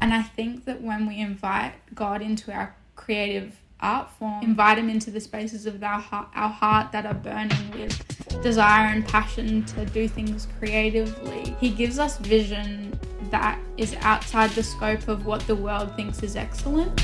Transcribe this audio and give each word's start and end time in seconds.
And 0.00 0.14
I 0.14 0.22
think 0.22 0.64
that 0.64 0.80
when 0.80 1.06
we 1.06 1.18
invite 1.18 1.74
God 1.94 2.22
into 2.22 2.52
our 2.52 2.74
creative 2.96 3.60
art 3.80 4.10
form, 4.10 4.42
invite 4.42 4.78
Him 4.78 4.88
into 4.88 5.10
the 5.10 5.20
spaces 5.20 5.66
of 5.66 5.82
our 5.82 6.00
heart, 6.00 6.28
our 6.34 6.48
heart 6.48 6.92
that 6.92 7.06
are 7.06 7.14
burning 7.14 7.70
with 7.72 8.42
desire 8.42 8.86
and 8.86 9.06
passion 9.06 9.64
to 9.66 9.84
do 9.86 10.08
things 10.08 10.48
creatively, 10.58 11.54
He 11.60 11.70
gives 11.70 11.98
us 11.98 12.18
vision 12.18 12.98
that 13.30 13.58
is 13.76 13.94
outside 14.00 14.50
the 14.50 14.62
scope 14.62 15.08
of 15.08 15.26
what 15.26 15.46
the 15.46 15.54
world 15.54 15.94
thinks 15.96 16.22
is 16.22 16.36
excellent. 16.36 17.00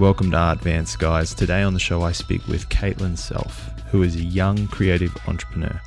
Welcome 0.00 0.30
to 0.30 0.38
Art 0.38 0.60
Vance, 0.60 0.96
guys. 0.96 1.34
Today 1.34 1.60
on 1.60 1.74
the 1.74 1.78
show, 1.78 2.00
I 2.00 2.12
speak 2.12 2.48
with 2.48 2.70
Caitlin 2.70 3.18
Self, 3.18 3.68
who 3.90 4.02
is 4.02 4.16
a 4.16 4.24
young 4.24 4.66
creative 4.68 5.14
entrepreneur. 5.28 5.78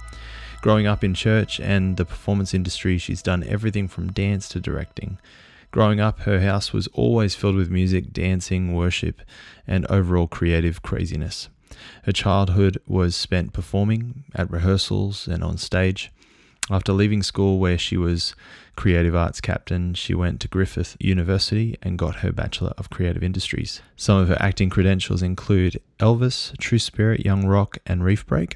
Growing 0.62 0.86
up 0.86 1.04
in 1.04 1.16
church 1.16 1.60
and 1.60 1.98
the 1.98 2.06
performance 2.06 2.54
industry, 2.54 3.00
she's 3.00 3.24
done 3.24 3.44
everything 3.44 3.88
from 3.88 4.12
dance 4.12 4.48
to 4.50 4.60
directing. 4.60 5.18
Growing 5.72 6.00
up, 6.00 6.20
her 6.20 6.42
house 6.42 6.72
was 6.72 6.86
always 6.90 7.34
filled 7.34 7.56
with 7.56 7.72
music, 7.72 8.14
dancing, 8.14 8.76
worship, 8.76 9.20
and 9.66 9.88
overall 9.88 10.28
creative 10.28 10.84
craziness. 10.84 11.50
Her 12.04 12.12
childhood 12.12 12.78
was 12.86 13.16
spent 13.16 13.52
performing 13.52 14.26
at 14.36 14.52
rehearsals 14.52 15.28
and 15.28 15.44
on 15.44 15.58
stage. 15.58 16.12
After 16.70 16.94
leaving 16.94 17.24
school, 17.24 17.58
where 17.58 17.80
she 17.80 17.98
was 17.98 18.36
creative 18.76 19.16
arts 19.16 19.42
captain, 19.42 19.94
she 19.94 20.14
went 20.14 20.40
to 20.42 20.48
Griffith 20.48 20.98
University 21.00 21.78
and 21.82 21.98
got 21.98 22.18
her 22.18 22.32
Bachelor 22.32 22.74
of 22.78 22.90
Creative 22.90 23.24
Industries. 23.24 23.82
Some 23.96 24.18
of 24.18 24.28
her 24.28 24.38
acting 24.40 24.70
credentials 24.70 25.22
include 25.22 25.82
Elvis, 26.00 26.58
True 26.58 26.80
Spirit, 26.80 27.26
Young 27.26 27.46
Rock, 27.46 27.78
and 27.86 28.04
Reef 28.04 28.26
Break. 28.26 28.56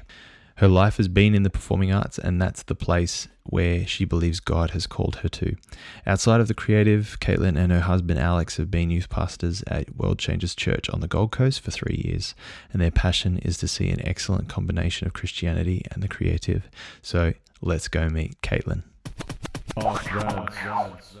Her 0.56 0.66
life 0.66 0.96
has 0.96 1.06
been 1.06 1.36
in 1.36 1.44
the 1.44 1.50
performing 1.50 1.92
arts, 1.92 2.18
and 2.18 2.42
that's 2.42 2.64
the 2.64 2.74
place 2.74 3.28
where 3.44 3.86
she 3.86 4.04
believes 4.04 4.40
God 4.40 4.70
has 4.70 4.88
called 4.88 5.16
her 5.16 5.28
to. 5.28 5.54
Outside 6.04 6.40
of 6.40 6.48
the 6.48 6.54
creative, 6.54 7.16
Caitlin 7.20 7.56
and 7.56 7.70
her 7.70 7.82
husband 7.82 8.18
Alex 8.18 8.56
have 8.56 8.68
been 8.68 8.90
youth 8.90 9.08
pastors 9.08 9.62
at 9.68 9.94
World 9.96 10.18
Changers 10.18 10.56
Church 10.56 10.90
on 10.90 10.98
the 10.98 11.06
Gold 11.06 11.30
Coast 11.30 11.60
for 11.60 11.70
three 11.70 12.02
years, 12.04 12.34
and 12.72 12.82
their 12.82 12.90
passion 12.90 13.38
is 13.38 13.56
to 13.58 13.68
see 13.68 13.88
an 13.88 14.04
excellent 14.04 14.48
combination 14.48 15.06
of 15.06 15.12
Christianity 15.12 15.84
and 15.92 16.02
the 16.02 16.08
creative. 16.08 16.68
So 17.02 17.34
let's 17.62 17.86
go 17.86 18.08
meet 18.08 18.42
Caitlin. 18.42 18.82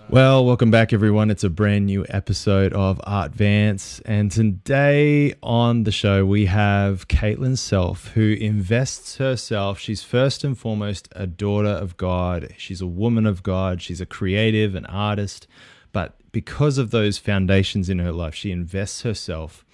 Well, 0.08 0.44
welcome 0.44 0.70
back, 0.70 0.92
everyone. 0.92 1.30
It's 1.30 1.44
a 1.44 1.50
brand 1.50 1.86
new 1.86 2.04
episode 2.08 2.72
of 2.72 3.00
Art 3.04 3.32
Vance. 3.32 4.00
And 4.04 4.32
today 4.32 5.34
on 5.42 5.84
the 5.84 5.92
show, 5.92 6.24
we 6.24 6.46
have 6.46 7.06
Caitlin 7.08 7.56
Self, 7.56 8.08
who 8.08 8.32
invests 8.40 9.18
herself. 9.18 9.78
She's 9.78 10.02
first 10.02 10.44
and 10.44 10.58
foremost 10.58 11.08
a 11.12 11.26
daughter 11.26 11.68
of 11.68 11.96
God. 11.96 12.54
She's 12.56 12.80
a 12.80 12.86
woman 12.86 13.26
of 13.26 13.42
God. 13.42 13.80
She's 13.80 14.00
a 14.00 14.06
creative, 14.06 14.74
an 14.74 14.86
artist. 14.86 15.46
But 15.92 16.16
because 16.32 16.78
of 16.78 16.90
those 16.90 17.18
foundations 17.18 17.88
in 17.88 17.98
her 18.00 18.12
life, 18.12 18.34
she 18.34 18.50
invests 18.50 19.02
herself 19.02 19.64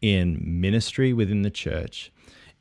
in 0.00 0.38
ministry 0.40 1.12
within 1.12 1.42
the 1.42 1.50
church 1.50 2.12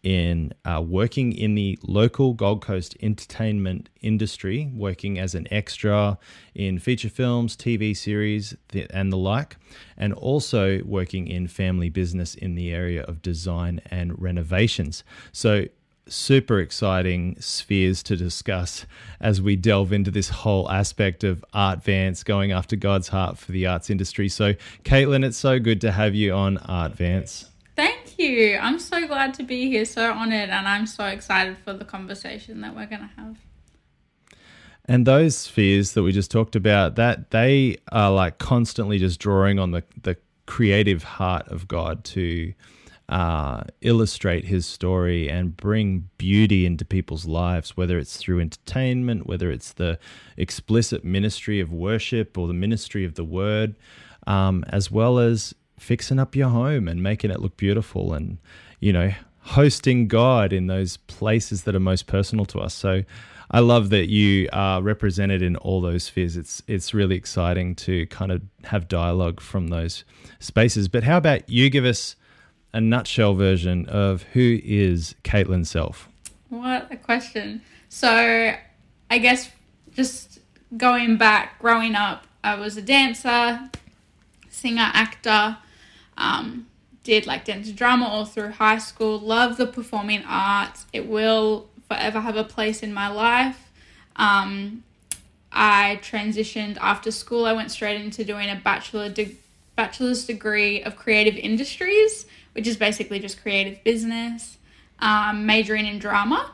in 0.03 0.53
uh, 0.63 0.81
working 0.85 1.33
in 1.33 1.55
the 1.55 1.77
local 1.81 2.33
Gold 2.33 2.61
Coast 2.61 2.95
entertainment 3.01 3.89
industry, 4.01 4.71
working 4.73 5.19
as 5.19 5.35
an 5.35 5.47
extra 5.51 6.17
in 6.55 6.79
feature 6.79 7.09
films, 7.09 7.55
TV 7.55 7.95
series, 7.95 8.55
and 8.91 9.11
the 9.11 9.17
like, 9.17 9.57
and 9.97 10.13
also 10.13 10.81
working 10.83 11.27
in 11.27 11.47
family 11.47 11.89
business 11.89 12.35
in 12.35 12.55
the 12.55 12.71
area 12.71 13.03
of 13.03 13.21
design 13.21 13.81
and 13.89 14.21
renovations. 14.21 15.03
So, 15.31 15.65
super 16.09 16.59
exciting 16.59 17.35
spheres 17.41 18.01
to 18.01 18.15
discuss 18.15 18.85
as 19.19 19.41
we 19.41 19.57
delve 19.57 19.91
into 19.91 20.09
this 20.09 20.29
whole 20.29 20.71
aspect 20.71 21.23
of 21.23 21.43
Art 21.53 21.83
Vance, 21.83 22.23
going 22.23 22.51
after 22.53 22.75
God's 22.75 23.09
heart 23.09 23.37
for 23.37 23.51
the 23.51 23.67
arts 23.67 23.89
industry. 23.89 24.29
So, 24.29 24.53
Caitlin, 24.83 25.25
it's 25.25 25.37
so 25.37 25.59
good 25.59 25.81
to 25.81 25.91
have 25.91 26.15
you 26.15 26.33
on 26.33 26.57
Art 26.59 26.93
Vance. 26.93 27.49
You. 28.17 28.57
I'm 28.59 28.79
so 28.79 29.05
glad 29.07 29.33
to 29.35 29.43
be 29.43 29.69
here, 29.69 29.85
so 29.85 30.11
honored, 30.11 30.49
and 30.49 30.67
I'm 30.67 30.87
so 30.87 31.05
excited 31.05 31.57
for 31.63 31.73
the 31.73 31.85
conversation 31.85 32.61
that 32.61 32.75
we're 32.75 32.87
going 32.87 33.01
to 33.01 33.11
have. 33.15 33.37
And 34.85 35.05
those 35.05 35.47
fears 35.47 35.91
that 35.93 36.03
we 36.03 36.11
just 36.11 36.31
talked 36.31 36.55
about, 36.55 36.95
that 36.95 37.31
they 37.31 37.77
are 37.91 38.09
like 38.09 38.37
constantly 38.37 38.97
just 38.97 39.19
drawing 39.19 39.59
on 39.59 39.71
the, 39.71 39.83
the 40.01 40.17
creative 40.45 41.03
heart 41.03 41.47
of 41.49 41.67
God 41.67 42.03
to 42.05 42.53
uh, 43.09 43.63
illustrate 43.81 44.45
his 44.45 44.65
story 44.65 45.29
and 45.29 45.55
bring 45.55 46.09
beauty 46.17 46.65
into 46.65 46.85
people's 46.85 47.25
lives, 47.25 47.77
whether 47.77 47.97
it's 47.97 48.17
through 48.17 48.39
entertainment, 48.39 49.27
whether 49.27 49.51
it's 49.51 49.73
the 49.73 49.99
explicit 50.37 51.03
ministry 51.03 51.59
of 51.59 51.71
worship 51.71 52.37
or 52.37 52.47
the 52.47 52.53
ministry 52.53 53.05
of 53.05 53.15
the 53.15 53.23
word, 53.23 53.75
um, 54.25 54.65
as 54.69 54.89
well 54.89 55.19
as 55.19 55.53
fixing 55.79 56.19
up 56.19 56.35
your 56.35 56.49
home 56.49 56.87
and 56.87 57.01
making 57.01 57.31
it 57.31 57.39
look 57.39 57.57
beautiful 57.57 58.13
and, 58.13 58.37
you 58.79 58.91
know, 58.91 59.13
hosting 59.41 60.07
God 60.07 60.51
in 60.51 60.67
those 60.67 60.97
places 60.97 61.63
that 61.63 61.75
are 61.75 61.79
most 61.79 62.07
personal 62.07 62.45
to 62.45 62.59
us. 62.59 62.73
So 62.73 63.03
I 63.49 63.59
love 63.59 63.89
that 63.91 64.09
you 64.09 64.49
are 64.51 64.81
represented 64.81 65.41
in 65.41 65.55
all 65.55 65.79
those 65.79 66.03
spheres. 66.03 66.35
It's 66.35 66.61
it's 66.67 66.93
really 66.93 67.15
exciting 67.15 67.75
to 67.75 68.05
kind 68.07 68.31
of 68.31 68.41
have 68.65 68.89
dialogue 68.89 69.39
from 69.39 69.69
those 69.69 70.03
spaces. 70.39 70.89
But 70.89 71.03
how 71.03 71.17
about 71.17 71.49
you 71.49 71.69
give 71.69 71.85
us 71.85 72.17
a 72.73 72.81
nutshell 72.81 73.35
version 73.35 73.85
of 73.87 74.23
who 74.33 74.59
is 74.63 75.15
Caitlin 75.23 75.65
Self? 75.65 76.09
What 76.49 76.87
a 76.91 76.97
question. 76.97 77.61
So 77.87 78.53
I 79.09 79.17
guess 79.17 79.49
just 79.93 80.39
going 80.75 81.15
back, 81.15 81.59
growing 81.59 81.95
up, 81.95 82.27
I 82.43 82.55
was 82.55 82.75
a 82.75 82.81
dancer, 82.81 83.69
singer, 84.49 84.91
actor, 84.93 85.57
um, 86.17 86.67
did 87.03 87.25
like 87.25 87.45
dance 87.45 87.71
drama 87.71 88.05
all 88.05 88.25
through 88.25 88.51
high 88.51 88.77
school. 88.79 89.19
Love 89.19 89.57
the 89.57 89.67
performing 89.67 90.23
arts. 90.27 90.85
It 90.91 91.07
will 91.07 91.69
forever 91.87 92.19
have 92.19 92.35
a 92.35 92.43
place 92.43 92.83
in 92.83 92.93
my 92.93 93.07
life. 93.07 93.71
Um, 94.15 94.83
I 95.51 95.99
transitioned 96.01 96.77
after 96.81 97.11
school. 97.11 97.45
I 97.45 97.53
went 97.53 97.71
straight 97.71 98.01
into 98.01 98.25
doing 98.25 98.49
a 98.49 98.55
bachelor 98.55 99.09
de- 99.09 99.37
bachelor's 99.75 100.25
degree 100.25 100.83
of 100.83 100.95
creative 100.95 101.35
industries, 101.35 102.25
which 102.53 102.67
is 102.67 102.75
basically 102.75 103.19
just 103.19 103.41
creative 103.41 103.83
business. 103.83 104.57
Um, 104.99 105.45
majoring 105.45 105.85
in 105.85 105.99
drama, 105.99 106.49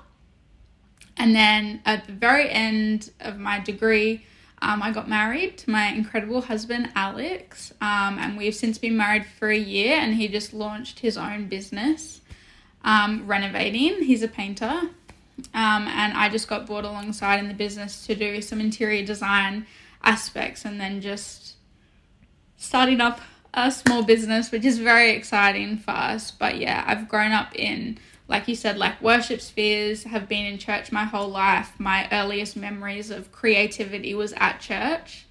and 1.15 1.33
then 1.33 1.81
at 1.85 2.07
the 2.07 2.11
very 2.11 2.49
end 2.49 3.09
of 3.21 3.39
my 3.39 3.59
degree, 3.59 4.25
um, 4.63 4.81
I 4.81 4.91
got 4.91 5.09
married 5.09 5.57
to 5.59 5.69
my 5.69 5.87
incredible 5.87 6.41
husband, 6.41 6.89
Alex, 6.95 7.73
um, 7.81 8.17
and 8.17 8.37
we've 8.37 8.55
since 8.55 8.77
been 8.77 8.95
married 8.95 9.25
for 9.25 9.49
a 9.49 9.57
year, 9.57 9.97
and 9.97 10.15
he 10.15 10.29
just 10.29 10.53
launched 10.53 10.99
his 10.99 11.17
own 11.17 11.47
business, 11.49 12.21
um, 12.85 13.27
renovating. 13.27 14.03
He's 14.03 14.23
a 14.23 14.29
painter, 14.29 14.71
um, 15.53 15.87
and 15.87 16.13
I 16.13 16.29
just 16.29 16.47
got 16.47 16.65
brought 16.65 16.85
alongside 16.85 17.39
in 17.39 17.49
the 17.49 17.53
business 17.53 18.05
to 18.07 18.15
do 18.15 18.41
some 18.41 18.61
interior 18.61 19.05
design 19.05 19.67
aspects 20.01 20.63
and 20.63 20.79
then 20.79 21.01
just 21.01 21.55
starting 22.55 23.01
up 23.01 23.19
a 23.53 23.69
small 23.69 24.01
business, 24.01 24.49
which 24.49 24.63
is 24.63 24.79
very 24.79 25.11
exciting 25.11 25.77
for 25.77 25.91
us. 25.91 26.31
But 26.31 26.57
yeah, 26.57 26.85
I've 26.87 27.09
grown 27.09 27.33
up 27.33 27.53
in 27.53 27.99
like 28.27 28.47
you 28.47 28.55
said, 28.55 28.77
like 28.77 29.01
worship 29.01 29.41
spheres, 29.41 30.03
have 30.03 30.29
been 30.29 30.45
in 30.45 30.57
church 30.57 30.91
my 30.91 31.03
whole 31.03 31.27
life. 31.27 31.73
My 31.77 32.07
earliest 32.11 32.55
memories 32.55 33.09
of 33.09 33.31
creativity 33.31 34.15
was 34.15 34.33
at 34.37 34.59
church. 34.59 35.25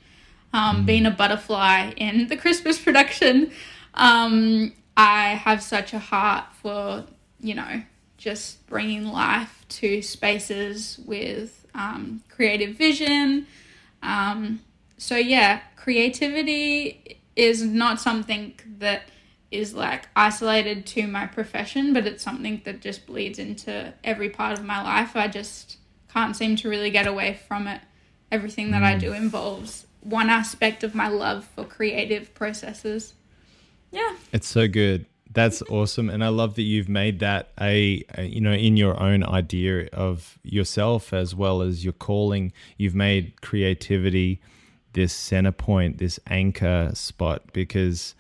Um, 0.52 0.82
mm. 0.82 0.86
Being 0.86 1.06
a 1.06 1.10
butterfly 1.10 1.92
in 1.96 2.28
the 2.28 2.36
Christmas 2.36 2.78
production, 2.82 3.50
um, 3.94 4.72
I 4.96 5.30
have 5.30 5.62
such 5.62 5.94
a 5.94 5.98
heart 5.98 6.44
for, 6.60 7.04
you 7.40 7.54
know, 7.54 7.82
just 8.18 8.66
bringing 8.66 9.06
life 9.06 9.64
to 9.68 10.02
spaces 10.02 11.00
with 11.06 11.66
um, 11.74 12.22
creative 12.28 12.76
vision. 12.76 13.46
Um, 14.02 14.60
so, 14.98 15.16
yeah, 15.16 15.60
creativity 15.76 17.18
is 17.34 17.62
not 17.62 18.00
something 18.00 18.54
that 18.78 19.08
is 19.52 19.74
like 19.74 20.08
isolated 20.16 20.86
to 20.86 21.06
my 21.06 21.26
profession, 21.26 21.92
but 21.92 22.06
it's 22.06 22.22
something 22.22 22.62
that 22.64 22.80
just 22.80 23.06
bleeds 23.06 23.38
into 23.38 23.92
every 24.02 24.30
part 24.30 24.58
of 24.58 24.64
my 24.64 24.82
life. 24.82 25.14
I 25.14 25.28
just 25.28 25.76
can't 26.12 26.36
seem 26.36 26.56
to 26.56 26.68
really 26.68 26.90
get 26.90 27.06
away 27.06 27.38
from 27.46 27.66
it. 27.68 27.80
Everything 28.30 28.70
that 28.70 28.82
mm. 28.82 28.86
I 28.86 28.98
do 28.98 29.12
involves 29.12 29.86
one 30.00 30.30
aspect 30.30 30.82
of 30.82 30.94
my 30.94 31.08
love 31.08 31.44
for 31.54 31.64
creative 31.64 32.34
processes. 32.34 33.14
Yeah. 33.90 34.16
It's 34.32 34.48
so 34.48 34.68
good. 34.68 35.06
That's 35.30 35.62
awesome, 35.62 36.10
and 36.10 36.22
I 36.22 36.28
love 36.28 36.56
that 36.56 36.62
you've 36.62 36.90
made 36.90 37.20
that 37.20 37.52
a, 37.58 38.04
a, 38.18 38.24
you 38.24 38.42
know 38.42 38.52
in 38.52 38.76
your 38.76 39.00
own 39.00 39.24
idea 39.24 39.86
of 39.86 40.38
yourself 40.42 41.14
as 41.14 41.34
well 41.34 41.62
as 41.62 41.84
your 41.84 41.94
calling. 41.94 42.52
You've 42.76 42.94
made 42.94 43.40
creativity 43.40 44.42
this 44.92 45.14
center 45.14 45.52
point, 45.52 45.96
this 45.96 46.20
anchor 46.26 46.90
spot, 46.92 47.50
because 47.54 48.14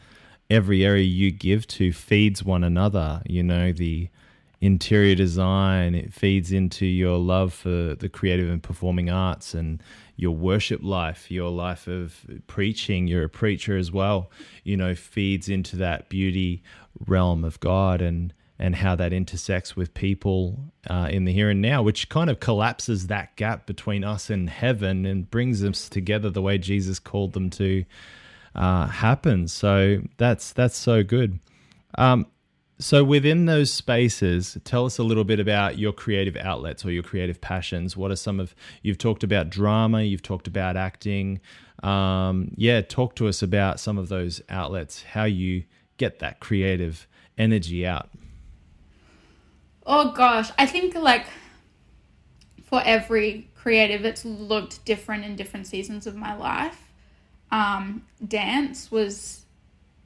every 0.52 0.84
area 0.84 1.04
you 1.04 1.30
give 1.30 1.66
to 1.66 1.92
feeds 1.92 2.44
one 2.44 2.62
another. 2.62 3.22
You 3.26 3.42
know, 3.42 3.72
the 3.72 4.08
interior 4.60 5.14
design, 5.14 5.94
it 5.94 6.12
feeds 6.12 6.52
into 6.52 6.86
your 6.86 7.18
love 7.18 7.52
for 7.52 7.96
the 7.96 8.08
creative 8.08 8.48
and 8.48 8.62
performing 8.62 9.10
arts 9.10 9.54
and 9.54 9.82
your 10.16 10.36
worship 10.36 10.82
life, 10.82 11.30
your 11.30 11.50
life 11.50 11.88
of 11.88 12.24
preaching, 12.46 13.08
you're 13.08 13.24
a 13.24 13.28
preacher 13.28 13.76
as 13.76 13.90
well, 13.90 14.30
you 14.62 14.76
know, 14.76 14.94
feeds 14.94 15.48
into 15.48 15.74
that 15.76 16.08
beauty 16.08 16.62
realm 17.06 17.44
of 17.44 17.58
God 17.60 18.00
and 18.00 18.32
and 18.58 18.76
how 18.76 18.94
that 18.94 19.12
intersects 19.12 19.74
with 19.74 19.92
people 19.92 20.72
uh, 20.88 21.08
in 21.10 21.24
the 21.24 21.32
here 21.32 21.50
and 21.50 21.60
now, 21.60 21.82
which 21.82 22.08
kind 22.08 22.30
of 22.30 22.38
collapses 22.38 23.08
that 23.08 23.34
gap 23.34 23.66
between 23.66 24.04
us 24.04 24.30
and 24.30 24.48
heaven 24.48 25.04
and 25.04 25.28
brings 25.28 25.64
us 25.64 25.88
together 25.88 26.30
the 26.30 26.42
way 26.42 26.58
Jesus 26.58 27.00
called 27.00 27.32
them 27.32 27.50
to 27.50 27.84
uh, 28.54 28.86
happen. 28.86 29.48
So 29.48 30.02
that's 30.16 30.52
that's 30.52 30.76
so 30.76 31.02
good. 31.02 31.38
Um, 31.98 32.26
so 32.78 33.04
within 33.04 33.46
those 33.46 33.72
spaces, 33.72 34.58
tell 34.64 34.86
us 34.86 34.98
a 34.98 35.04
little 35.04 35.24
bit 35.24 35.38
about 35.38 35.78
your 35.78 35.92
creative 35.92 36.36
outlets 36.36 36.84
or 36.84 36.90
your 36.90 37.04
creative 37.04 37.40
passions. 37.40 37.96
What 37.96 38.10
are 38.10 38.16
some 38.16 38.40
of 38.40 38.54
you've 38.82 38.98
talked 38.98 39.22
about 39.22 39.50
drama, 39.50 40.02
you've 40.02 40.22
talked 40.22 40.48
about 40.48 40.76
acting. 40.76 41.40
Um, 41.82 42.52
yeah, 42.56 42.80
talk 42.80 43.14
to 43.16 43.28
us 43.28 43.42
about 43.42 43.78
some 43.78 43.98
of 43.98 44.08
those 44.08 44.40
outlets, 44.48 45.02
how 45.02 45.24
you 45.24 45.64
get 45.96 46.18
that 46.20 46.40
creative 46.40 47.06
energy 47.38 47.86
out. 47.86 48.08
Oh 49.86 50.12
gosh, 50.12 50.50
I 50.58 50.66
think 50.66 50.94
like 50.94 51.26
for 52.64 52.82
every 52.84 53.48
creative, 53.54 54.04
it's 54.04 54.24
looked 54.24 54.84
different 54.84 55.24
in 55.24 55.36
different 55.36 55.66
seasons 55.66 56.06
of 56.06 56.16
my 56.16 56.34
life. 56.34 56.91
Um, 57.52 58.06
dance 58.26 58.90
was 58.90 59.44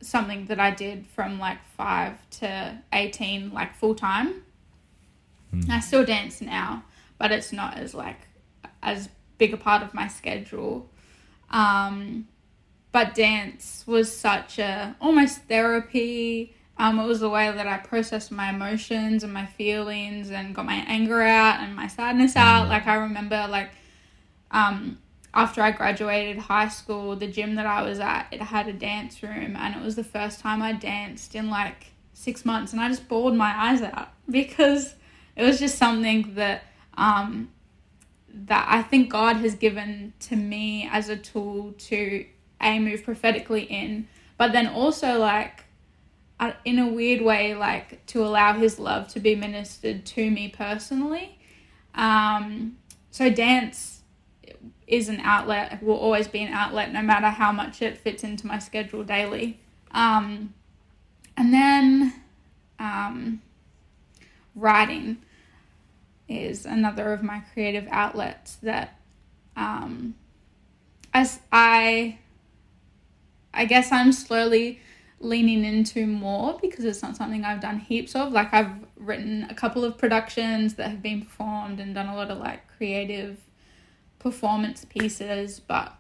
something 0.01 0.47
that 0.47 0.61
I 0.61 0.73
did 0.73 1.07
from 1.07 1.39
like 1.39 1.65
five 1.77 2.19
to 2.31 2.79
18, 2.93 3.53
like 3.53 3.75
full 3.77 3.95
time. 3.95 4.43
Mm. 5.55 5.71
I 5.71 5.81
still 5.81 6.05
dance 6.05 6.43
now, 6.43 6.83
but 7.19 7.31
it's 7.31 7.53
not 7.53 7.79
as 7.79 7.95
like 7.95 8.19
as 8.83 9.09
big 9.39 9.55
a 9.55 9.57
part 9.57 9.83
of 9.83 9.95
my 9.95 10.09
schedule. 10.09 10.91
Um, 11.51 12.27
but 12.91 13.15
dance 13.15 13.85
was 13.87 14.15
such 14.15 14.59
a 14.59 14.97
almost 15.01 15.43
therapy. 15.43 16.55
Um, 16.79 16.99
it 16.99 17.07
was 17.07 17.21
the 17.21 17.31
way 17.31 17.51
that 17.51 17.67
I 17.67 17.79
processed 17.79 18.33
my 18.33 18.51
emotions 18.51 19.23
and 19.23 19.33
my 19.33 19.47
feelings 19.47 20.31
and 20.31 20.55
got 20.55 20.67
my 20.67 20.85
anger 20.87 21.23
out 21.23 21.61
and 21.61 21.77
my 21.77 21.87
sadness 21.87 22.37
out. 22.37 22.67
Mm. 22.67 22.71
Like 22.71 22.87
I 22.87 22.97
remember 22.97 23.47
like 23.49 23.71
um, 24.51 24.99
after 25.37 25.61
I 25.61 25.71
graduated 25.71 26.39
high 26.39 26.69
school, 26.69 27.15
the 27.15 27.27
gym 27.27 27.57
that 27.57 27.67
I 27.67 27.83
was 27.83 28.01
at, 28.01 28.27
it 28.33 28.41
had 28.41 28.69
a 28.69 28.73
dance 28.73 29.23
room 29.23 29.55
and 29.55 29.77
it 29.77 29.83
was 29.83 29.95
the 29.95 30.03
first 30.03 30.41
time 30.41 30.63
I 30.63 30.73
danced 30.73 31.35
in 31.35 31.51
like 31.51 31.89
six 32.15 32.47
months 32.47 32.73
and 32.73 32.81
I 32.81 32.89
just 32.89 33.07
bawled 33.07 33.37
my 33.37 33.53
eyes 33.55 33.83
out 33.83 34.09
because 34.31 34.95
it 35.37 35.45
was 35.45 35.61
just 35.61 35.77
something 35.77 36.35
that 36.37 36.65
um, 36.97 37.51
that 38.33 38.67
I 38.67 38.81
think 38.81 39.11
God 39.11 39.37
has 39.37 39.55
given 39.55 40.15
to 40.21 40.37
me 40.37 40.89
as 40.91 41.11
a 41.11 41.17
tool 41.17 41.75
to 41.79 42.25
a 42.59 42.79
move 42.79 43.05
prophetically 43.05 43.65
in, 43.65 44.09
but 44.39 44.53
then 44.53 44.67
also 44.67 45.19
like 45.19 45.65
uh, 46.41 46.53
in 46.65 46.79
a 46.79 46.89
weird 46.89 47.21
way 47.21 47.55
like 47.55 48.07
to 48.07 48.25
allow 48.25 48.55
His 48.55 48.79
love 48.79 49.09
to 49.09 49.21
be 49.21 49.35
ministered 49.35 50.07
to 50.07 50.31
me 50.31 50.49
personally. 50.49 51.39
Um, 51.95 52.79
so 53.11 53.29
dance 53.29 53.96
is 54.87 55.09
an 55.09 55.21
outlet, 55.21 55.83
will 55.83 55.97
always 55.97 56.29
be 56.29 56.43
an 56.43 56.53
outlet, 56.53 56.93
no 56.93 57.03
matter 57.03 57.29
how 57.29 57.53
much 57.53 57.83
it 57.83 57.99
fits 57.99 58.23
into 58.23 58.47
my 58.47 58.59
schedule 58.59 59.03
daily. 59.03 59.59
Um, 59.91 60.55
and 61.37 61.53
then 61.53 62.15
um, 62.79 63.43
writing 64.55 65.19
is 66.29 66.67
another 66.67 67.13
of 67.13 67.23
my 67.23 67.41
creative 67.53 67.87
outlets 67.91 68.57
that 68.57 68.99
um, 69.57 70.15
as 71.15 71.41
I 71.51 72.19
I 73.55 73.65
guess 73.65 73.91
I'm 73.91 74.13
slowly 74.13 74.81
leaning 75.19 75.65
into 75.65 76.07
more 76.07 76.59
because 76.61 76.85
it's 76.85 77.03
not 77.03 77.17
something 77.17 77.43
I've 77.43 77.61
done 77.61 77.79
heaps 77.79 78.15
of. 78.15 78.33
Like 78.33 78.53
I've 78.53 78.73
written 78.97 79.47
a 79.49 79.55
couple 79.55 79.83
of 79.83 79.97
productions 79.97 80.75
that 80.75 80.91
have 80.91 81.03
been 81.03 81.23
performed 81.23 81.81
and 81.81 81.95
done 81.95 82.09
a 82.09 82.15
lot 82.15 82.31
of 82.31 82.39
like 82.39 82.69
creative 82.77 83.39
performance 84.19 84.85
pieces, 84.85 85.61
but 85.61 85.93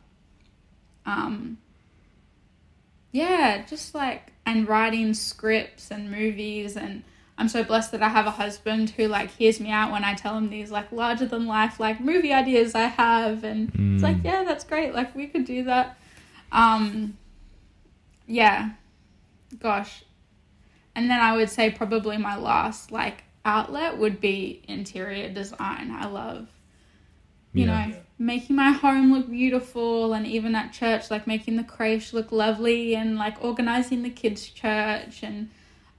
um, 1.04 1.58
yeah, 3.12 3.64
just 3.66 3.94
like 3.94 4.32
and 4.44 4.68
writing 4.68 5.12
scripts 5.12 5.90
and 5.90 6.10
movies 6.10 6.76
and 6.76 7.02
I'm 7.38 7.48
so 7.48 7.62
blessed 7.64 7.92
that 7.92 8.02
I 8.02 8.08
have 8.08 8.26
a 8.26 8.30
husband 8.30 8.90
who 8.90 9.08
like 9.08 9.30
hears 9.30 9.60
me 9.60 9.70
out 9.70 9.92
when 9.92 10.04
I 10.04 10.14
tell 10.14 10.38
him 10.38 10.48
these 10.48 10.70
like 10.70 10.90
larger 10.92 11.26
than 11.26 11.46
life 11.46 11.78
like 11.78 12.00
movie 12.00 12.32
ideas 12.32 12.74
I 12.74 12.86
have 12.86 13.44
and 13.44 13.72
mm. 13.72 13.94
it's 13.94 14.02
like 14.02 14.19
mm. 14.19 14.24
yeah 14.24 14.44
that's 14.44 14.64
great 14.64 14.94
like 14.94 15.14
we 15.14 15.26
could 15.26 15.44
do 15.44 15.64
that 15.64 15.98
um 16.52 17.19
yeah 18.26 18.70
gosh 19.58 20.04
and 20.94 21.10
then 21.10 21.20
I 21.20 21.36
would 21.36 21.50
say 21.50 21.70
probably 21.70 22.16
my 22.16 22.36
last 22.36 22.90
like 22.90 23.24
outlet 23.44 23.98
would 23.98 24.20
be 24.20 24.62
interior 24.66 25.28
design 25.28 25.90
I 25.90 26.06
love 26.06 26.48
you 27.56 27.64
yeah. 27.64 27.87
know 27.87 27.97
making 28.19 28.56
my 28.56 28.70
home 28.70 29.12
look 29.12 29.29
beautiful 29.29 30.14
and 30.14 30.26
even 30.26 30.55
at 30.55 30.73
church 30.73 31.11
like 31.11 31.26
making 31.26 31.56
the 31.56 31.64
creche 31.64 32.12
look 32.12 32.32
lovely 32.32 32.94
and 32.94 33.17
like 33.17 33.43
organizing 33.44 34.03
the 34.03 34.11
kids 34.11 34.49
church 34.49 35.23
and 35.23 35.50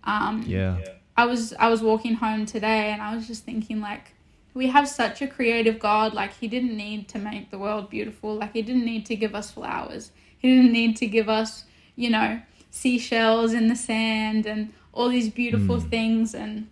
um 0.03 0.43
yeah 0.47 0.77
i 1.15 1.25
was 1.25 1.53
i 1.53 1.67
was 1.69 1.81
walking 1.81 2.15
home 2.15 2.45
today 2.45 2.91
and 2.91 3.01
i 3.01 3.15
was 3.15 3.27
just 3.27 3.43
thinking 3.43 3.81
like 3.81 4.13
we 4.53 4.67
have 4.67 4.87
such 4.87 5.21
a 5.21 5.27
creative 5.27 5.77
god 5.77 6.13
like 6.13 6.33
he 6.37 6.47
didn't 6.47 6.75
need 6.75 7.07
to 7.07 7.19
make 7.19 7.51
the 7.51 7.57
world 7.57 7.89
beautiful 7.89 8.35
like 8.35 8.53
he 8.53 8.61
didn't 8.61 8.85
need 8.85 9.05
to 9.05 9.15
give 9.15 9.35
us 9.35 9.51
flowers 9.51 10.11
he 10.39 10.55
didn't 10.55 10.71
need 10.71 10.95
to 10.95 11.05
give 11.05 11.29
us 11.29 11.65
you 11.95 12.09
know 12.09 12.41
seashells 12.71 13.53
in 13.53 13.67
the 13.67 13.75
sand 13.75 14.45
and 14.45 14.73
all 14.91 15.09
these 15.09 15.29
beautiful 15.29 15.77
mm. 15.77 15.89
things 15.89 16.33
and 16.33 16.67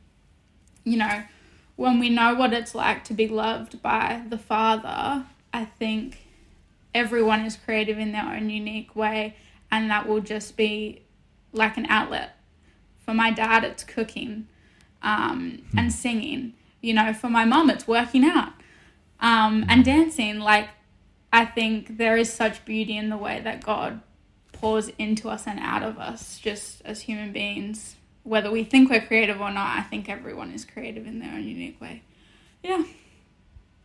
you 0.84 0.98
know 0.98 1.24
when 1.76 2.00
we 2.00 2.10
know 2.10 2.34
what 2.36 2.54
it's 2.54 2.74
like 2.74 3.04
to 3.04 3.14
be 3.14 3.28
loved 3.28 3.82
by 3.82 4.22
the 4.30 4.38
father 4.38 5.26
I 5.56 5.64
think 5.64 6.18
everyone 6.94 7.46
is 7.46 7.56
creative 7.56 7.98
in 7.98 8.12
their 8.12 8.26
own 8.26 8.50
unique 8.50 8.94
way, 8.94 9.38
and 9.72 9.90
that 9.90 10.06
will 10.06 10.20
just 10.20 10.58
be 10.58 11.02
like 11.54 11.78
an 11.78 11.86
outlet. 11.86 12.36
For 13.06 13.14
my 13.14 13.32
dad, 13.32 13.64
it's 13.64 13.86
cooking 13.86 14.48
um, 15.02 15.64
hmm. 15.72 15.80
and 15.80 15.94
singing. 15.94 16.56
You 16.82 16.94
know, 16.94 17.14
for 17.14 17.30
my 17.30 17.46
mom, 17.46 17.70
it's 17.70 17.88
working 17.88 18.26
out 18.26 18.52
um, 19.22 19.66
and 19.70 19.86
dancing. 19.86 20.40
Like, 20.40 20.68
I 21.32 21.46
think 21.46 21.98
there 21.98 22.18
is 22.18 22.34
such 22.34 22.66
beauty 22.66 22.98
in 22.98 23.08
the 23.08 23.18
way 23.18 23.40
that 23.40 23.64
God 23.64 24.02
pours 24.52 24.90
into 24.98 25.30
us 25.30 25.48
and 25.48 25.58
out 25.62 25.84
of 25.84 25.98
us 25.98 26.38
just 26.38 26.82
as 26.84 27.00
human 27.00 27.32
beings. 27.32 27.96
Whether 28.26 28.52
we 28.52 28.66
think 28.66 28.90
we're 28.90 29.06
creative 29.06 29.40
or 29.40 29.52
not, 29.52 29.78
I 29.78 29.84
think 29.84 30.10
everyone 30.10 30.52
is 30.52 30.66
creative 30.66 31.08
in 31.08 31.20
their 31.20 31.32
own 31.32 31.48
unique 31.48 31.80
way. 31.80 32.02
Yeah. 32.64 32.84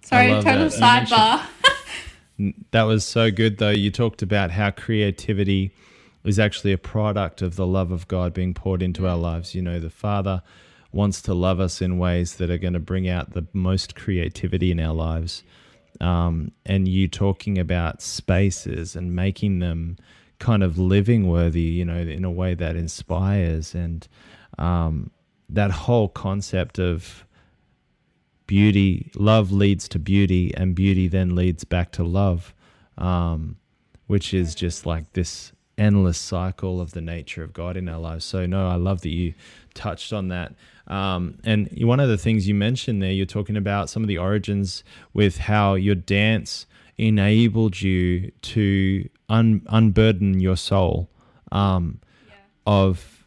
Sorry, 0.03 0.31
total 0.43 0.69
that. 0.71 1.09
sidebar. 1.09 2.55
that 2.71 2.83
was 2.83 3.05
so 3.05 3.31
good, 3.31 3.59
though. 3.59 3.71
You 3.71 3.91
talked 3.91 4.23
about 4.23 4.51
how 4.51 4.71
creativity 4.71 5.73
is 6.25 6.39
actually 6.39 6.73
a 6.73 6.79
product 6.79 7.43
of 7.43 7.57
the 7.57 7.67
love 7.67 7.93
of 7.93 8.09
God 8.09 8.35
being 8.35 8.55
poured 8.55 8.83
into 8.83 9.07
our 9.07 9.17
lives. 9.17 9.55
You 9.55 9.63
know, 9.63 9.79
the 9.79 9.91
Father 9.91 10.43
wants 10.93 11.23
to 11.23 11.35
love 11.35 11.61
us 11.61 11.81
in 11.81 11.99
ways 11.99 12.37
that 12.37 12.51
are 12.51 12.59
going 12.59 12.73
to 12.73 12.81
bring 12.81 13.09
out 13.09 13.33
the 13.33 13.47
most 13.53 13.95
creativity 13.95 14.71
in 14.71 14.81
our 14.81 14.95
lives. 14.95 15.45
Um, 16.01 16.53
and 16.65 16.89
you 16.89 17.09
talking 17.09 17.59
about 17.59 18.03
spaces 18.03 18.97
and 18.97 19.15
making 19.15 19.59
them 19.59 19.99
kind 20.41 20.65
of 20.65 20.79
living 20.79 21.29
worthy, 21.29 21.61
you 21.61 21.85
know, 21.85 21.99
in 21.99 22.25
a 22.25 22.31
way 22.31 22.55
that 22.55 22.75
inspires 22.75 23.75
and 23.75 24.09
um, 24.59 25.11
that 25.49 25.71
whole 25.71 26.09
concept 26.09 26.79
of 26.81 27.25
beauty, 28.47 29.13
love 29.15 29.53
leads 29.53 29.89
to 29.89 29.99
beauty, 29.99 30.53
and 30.57 30.75
beauty 30.75 31.07
then 31.07 31.37
leads 31.37 31.63
back 31.63 31.93
to 31.93 32.03
love, 32.03 32.53
um, 32.99 33.57
which 34.09 34.35
is 34.35 34.57
just 34.57 34.85
like 34.85 35.13
this 35.13 35.53
endless 35.79 36.19
cycle 36.19 36.81
of 36.81 36.91
the 36.93 37.01
nature 37.01 37.45
of 37.45 37.53
God 37.53 37.77
in 37.77 37.89
our 37.89 37.99
lives. 37.99 38.25
So, 38.25 38.47
no, 38.47 38.69
I 38.69 38.75
love 38.75 39.03
that 39.03 39.11
you 39.11 39.35
touched 39.75 40.13
on 40.13 40.29
that. 40.29 40.55
Um, 40.87 41.39
and 41.45 41.69
one 41.83 42.01
of 42.01 42.09
the 42.09 42.19
things 42.19 42.49
you 42.49 42.55
mentioned 42.55 43.01
there, 43.03 43.13
you're 43.13 43.25
talking 43.25 43.57
about 43.57 43.89
some 43.89 44.03
of 44.03 44.09
the 44.09 44.19
origins 44.19 44.83
with 45.15 45.39
how 45.39 45.75
your 45.75 45.95
dance 45.95 46.67
enabled 47.01 47.81
you 47.81 48.31
to 48.43 49.09
un- 49.29 49.63
unburden 49.69 50.39
your 50.41 50.57
soul 50.57 51.09
um, 51.51 52.01
yeah. 52.29 52.35
of 52.67 53.27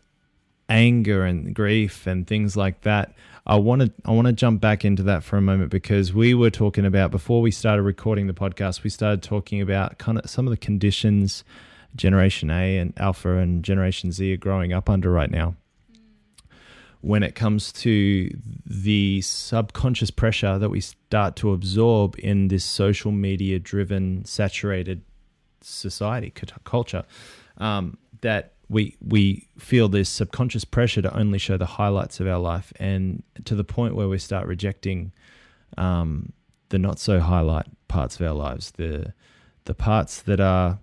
anger 0.70 1.26
and 1.26 1.54
grief 1.54 2.06
and 2.08 2.28
things 2.28 2.56
like 2.56 2.82
that. 2.82 3.14
I 3.46 3.56
want 3.56 3.82
to 3.82 3.92
I 4.06 4.12
want 4.12 4.28
to 4.28 4.34
jump 4.34 4.62
back 4.62 4.86
into 4.86 5.04
that 5.04 5.24
for 5.24 5.36
a 5.38 5.42
moment 5.42 5.70
because 5.70 6.14
we 6.14 6.34
were 6.34 6.50
talking 6.50 6.86
about 6.86 7.12
before 7.12 7.42
we 7.42 7.52
started 7.52 7.82
recording 7.82 8.28
the 8.28 8.34
podcast. 8.34 8.84
We 8.84 8.90
started 8.90 9.22
talking 9.22 9.60
about 9.60 9.98
kind 9.98 10.18
of 10.18 10.30
some 10.30 10.48
of 10.48 10.52
the 10.52 10.58
conditions 10.58 11.44
Generation 11.96 12.50
A 12.50 12.78
and 12.78 12.94
Alpha 12.98 13.38
and 13.38 13.64
Generation 13.64 14.12
Z 14.12 14.34
are 14.34 14.38
growing 14.38 14.72
up 14.72 14.90
under 14.90 15.12
right 15.12 15.30
now. 15.30 15.56
When 17.04 17.22
it 17.22 17.36
comes 17.36 17.74
to 17.74 18.30
the 18.66 19.20
subconscious 19.22 20.10
pressure 20.10 20.58
that 20.58 20.70
we 20.70 20.80
start 20.80 21.36
to 21.38 21.52
absorb 21.52 22.16
in 22.18 22.48
this 22.48 22.64
social 22.64 23.12
media 23.12 23.60
driven, 23.60 24.24
saturated 24.24 25.02
society, 25.60 26.32
culture, 26.64 27.04
um, 27.58 27.98
that 28.22 28.54
we 28.70 28.96
we 29.02 29.50
feel 29.60 29.90
this 29.90 30.08
subconscious 30.08 30.64
pressure 30.64 31.02
to 31.02 31.14
only 31.14 31.40
show 31.40 31.58
the 31.58 31.66
highlights 31.66 32.22
of 32.22 32.28
our 32.28 32.40
life, 32.40 32.72
and 32.78 33.22
to 33.44 33.54
the 33.54 33.66
point 33.66 33.96
where 33.96 34.08
we 34.08 34.18
start 34.18 34.48
rejecting 34.48 35.12
um, 35.78 36.32
the 36.70 36.80
not 36.80 37.00
so 37.00 37.20
highlight 37.20 37.68
parts 37.90 38.18
of 38.20 38.26
our 38.26 38.34
lives, 38.34 38.72
the 38.72 39.14
the 39.66 39.74
parts 39.74 40.22
that 40.22 40.40
are 40.40 40.80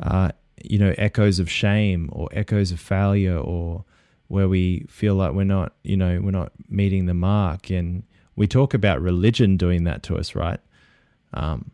uh, 0.00 0.30
you 0.62 0.78
know 0.78 0.94
echoes 0.98 1.38
of 1.38 1.50
shame 1.50 2.10
or 2.12 2.28
echoes 2.32 2.72
of 2.72 2.78
failure 2.78 3.38
or 3.38 3.84
where 4.32 4.48
we 4.48 4.86
feel 4.88 5.14
like 5.14 5.34
we're 5.34 5.44
not 5.44 5.74
you 5.82 5.94
know 5.94 6.18
we're 6.22 6.30
not 6.30 6.52
meeting 6.66 7.04
the 7.04 7.12
mark 7.12 7.68
and 7.68 8.02
we 8.34 8.46
talk 8.46 8.72
about 8.72 8.98
religion 9.02 9.58
doing 9.58 9.84
that 9.84 10.02
to 10.02 10.16
us 10.16 10.34
right 10.34 10.58
um, 11.34 11.70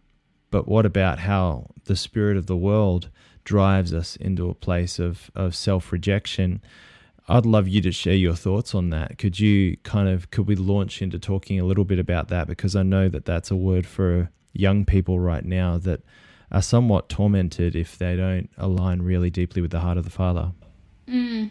but 0.51 0.67
what 0.67 0.85
about 0.85 1.21
how 1.21 1.71
the 1.85 1.95
spirit 1.95 2.37
of 2.37 2.47
the 2.47 2.57
world 2.57 3.11
drives 3.45 3.95
us 3.95 4.17
into 4.17 4.51
a 4.51 4.55
place 4.55 4.99
of, 4.99 5.31
of 5.37 5.55
self-rejection 5.55 6.61
I'd 7.31 7.47
love 7.47 7.69
you 7.69 7.83
to 7.83 7.93
share 7.93 8.15
your 8.15 8.35
thoughts 8.35 8.75
on 8.75 8.89
that. 8.89 9.19
Could 9.19 9.39
you 9.39 9.77
kind 9.83 10.09
of 10.09 10.31
could 10.31 10.47
we 10.47 10.57
launch 10.57 11.03
into 11.03 11.19
talking 11.19 11.61
a 11.61 11.65
little 11.65 11.85
bit 11.85 11.99
about 11.99 12.29
that 12.29 12.47
because 12.47 12.75
I 12.75 12.83
know 12.83 13.11
that 13.11 13.27
that's 13.27 13.51
a 13.51 13.57
word 13.57 13.87
for 13.87 14.31
young 14.55 14.87
people 14.87 15.21
right 15.21 15.45
now 15.45 15.77
that 15.77 16.01
are 16.51 16.63
somewhat 16.63 17.11
tormented 17.11 17.77
if 17.77 17.99
they 17.99 18.17
don't 18.17 18.49
align 18.57 19.03
really 19.03 19.29
deeply 19.29 19.61
with 19.61 19.73
the 19.73 19.81
heart 19.81 19.99
of 19.99 20.05
the 20.05 20.11
Father. 20.11 20.53
Mm. 21.07 21.51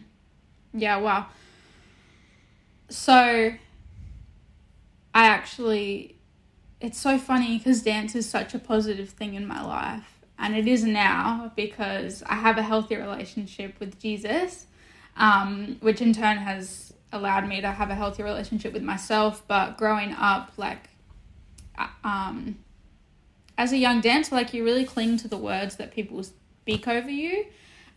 Yeah, 0.73 0.97
wow. 0.97 1.27
So 2.89 3.13
I 5.13 5.27
actually 5.27 6.15
it's 6.79 6.99
so 6.99 7.17
funny 7.17 7.57
because 7.57 7.81
dance 7.81 8.13
is 8.13 8.29
such 8.29 8.53
a 8.53 8.59
positive 8.59 9.09
thing 9.09 9.33
in 9.33 9.47
my 9.47 9.63
life 9.63 10.19
and 10.37 10.55
it 10.55 10.67
is 10.67 10.83
now 10.83 11.51
because 11.55 12.21
I 12.27 12.35
have 12.35 12.59
a 12.59 12.61
healthy 12.61 12.95
relationship 12.95 13.79
with 13.79 13.99
Jesus 13.99 14.67
um, 15.17 15.77
which 15.79 16.01
in 16.01 16.13
turn 16.13 16.37
has 16.37 16.93
allowed 17.11 17.47
me 17.47 17.61
to 17.61 17.71
have 17.71 17.89
a 17.89 17.95
healthy 17.95 18.23
relationship 18.23 18.73
with 18.73 18.83
myself. 18.83 19.43
But 19.47 19.77
growing 19.77 20.13
up, 20.13 20.53
like, 20.57 20.89
uh, 21.77 21.87
um, 22.03 22.57
as 23.57 23.71
a 23.71 23.77
young 23.77 24.01
dancer, 24.01 24.35
like 24.35 24.53
you 24.53 24.63
really 24.63 24.85
cling 24.85 25.17
to 25.17 25.27
the 25.27 25.37
words 25.37 25.77
that 25.77 25.91
people 25.91 26.23
speak 26.23 26.87
over 26.87 27.09
you. 27.09 27.45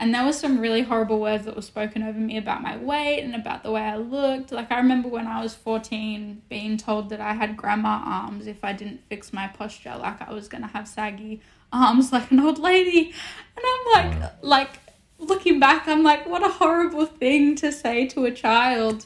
And 0.00 0.14
there 0.14 0.24
were 0.24 0.32
some 0.32 0.58
really 0.58 0.80
horrible 0.80 1.20
words 1.20 1.44
that 1.44 1.54
were 1.54 1.60
spoken 1.60 2.02
over 2.02 2.18
me 2.18 2.38
about 2.38 2.62
my 2.62 2.78
weight 2.78 3.20
and 3.20 3.34
about 3.34 3.62
the 3.62 3.70
way 3.70 3.82
I 3.82 3.96
looked. 3.96 4.50
Like 4.50 4.72
I 4.72 4.78
remember 4.78 5.10
when 5.10 5.26
I 5.26 5.42
was 5.42 5.54
14 5.54 6.40
being 6.48 6.78
told 6.78 7.10
that 7.10 7.20
I 7.20 7.34
had 7.34 7.54
grandma 7.54 8.00
arms 8.02 8.46
if 8.46 8.64
I 8.64 8.72
didn't 8.72 9.02
fix 9.10 9.30
my 9.30 9.46
posture, 9.48 9.94
like 9.98 10.26
I 10.26 10.32
was 10.32 10.48
gonna 10.48 10.68
have 10.68 10.88
saggy 10.88 11.42
arms 11.70 12.12
like 12.14 12.30
an 12.30 12.40
old 12.40 12.58
lady. 12.58 13.12
And 13.56 13.64
I'm 13.66 13.92
like 13.92 14.32
like 14.40 14.70
looking 15.18 15.60
back, 15.60 15.86
I'm 15.86 16.02
like, 16.02 16.26
what 16.26 16.42
a 16.42 16.48
horrible 16.48 17.04
thing 17.04 17.54
to 17.56 17.70
say 17.70 18.06
to 18.06 18.24
a 18.24 18.30
child. 18.30 19.04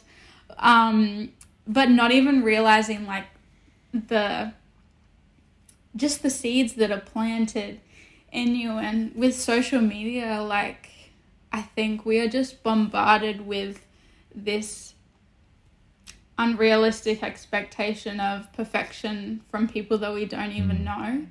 Um, 0.59 1.33
but 1.67 1.91
not 1.91 2.13
even 2.13 2.45
realizing 2.45 3.05
like 3.05 3.27
the 3.93 4.53
just 5.97 6.23
the 6.23 6.31
seeds 6.31 6.75
that 6.75 6.93
are 6.93 7.01
planted 7.01 7.81
in 8.35 8.55
you 8.55 8.73
and 8.73 9.15
with 9.15 9.35
social 9.35 9.81
media 9.81 10.43
like 10.43 10.91
i 11.53 11.63
think 11.63 12.05
we 12.05 12.19
are 12.21 12.29
just 12.29 12.63
bombarded 12.63 13.47
with 13.47 13.87
this 14.35 14.95
unrealistic 16.37 17.23
expectation 17.23 18.19
of 18.19 18.53
perfection 18.53 19.41
from 19.49 19.69
people 19.69 19.97
that 19.97 20.13
we 20.13 20.25
don't 20.27 20.53
even 20.53 20.79
mm. 20.79 20.85
know 20.85 21.27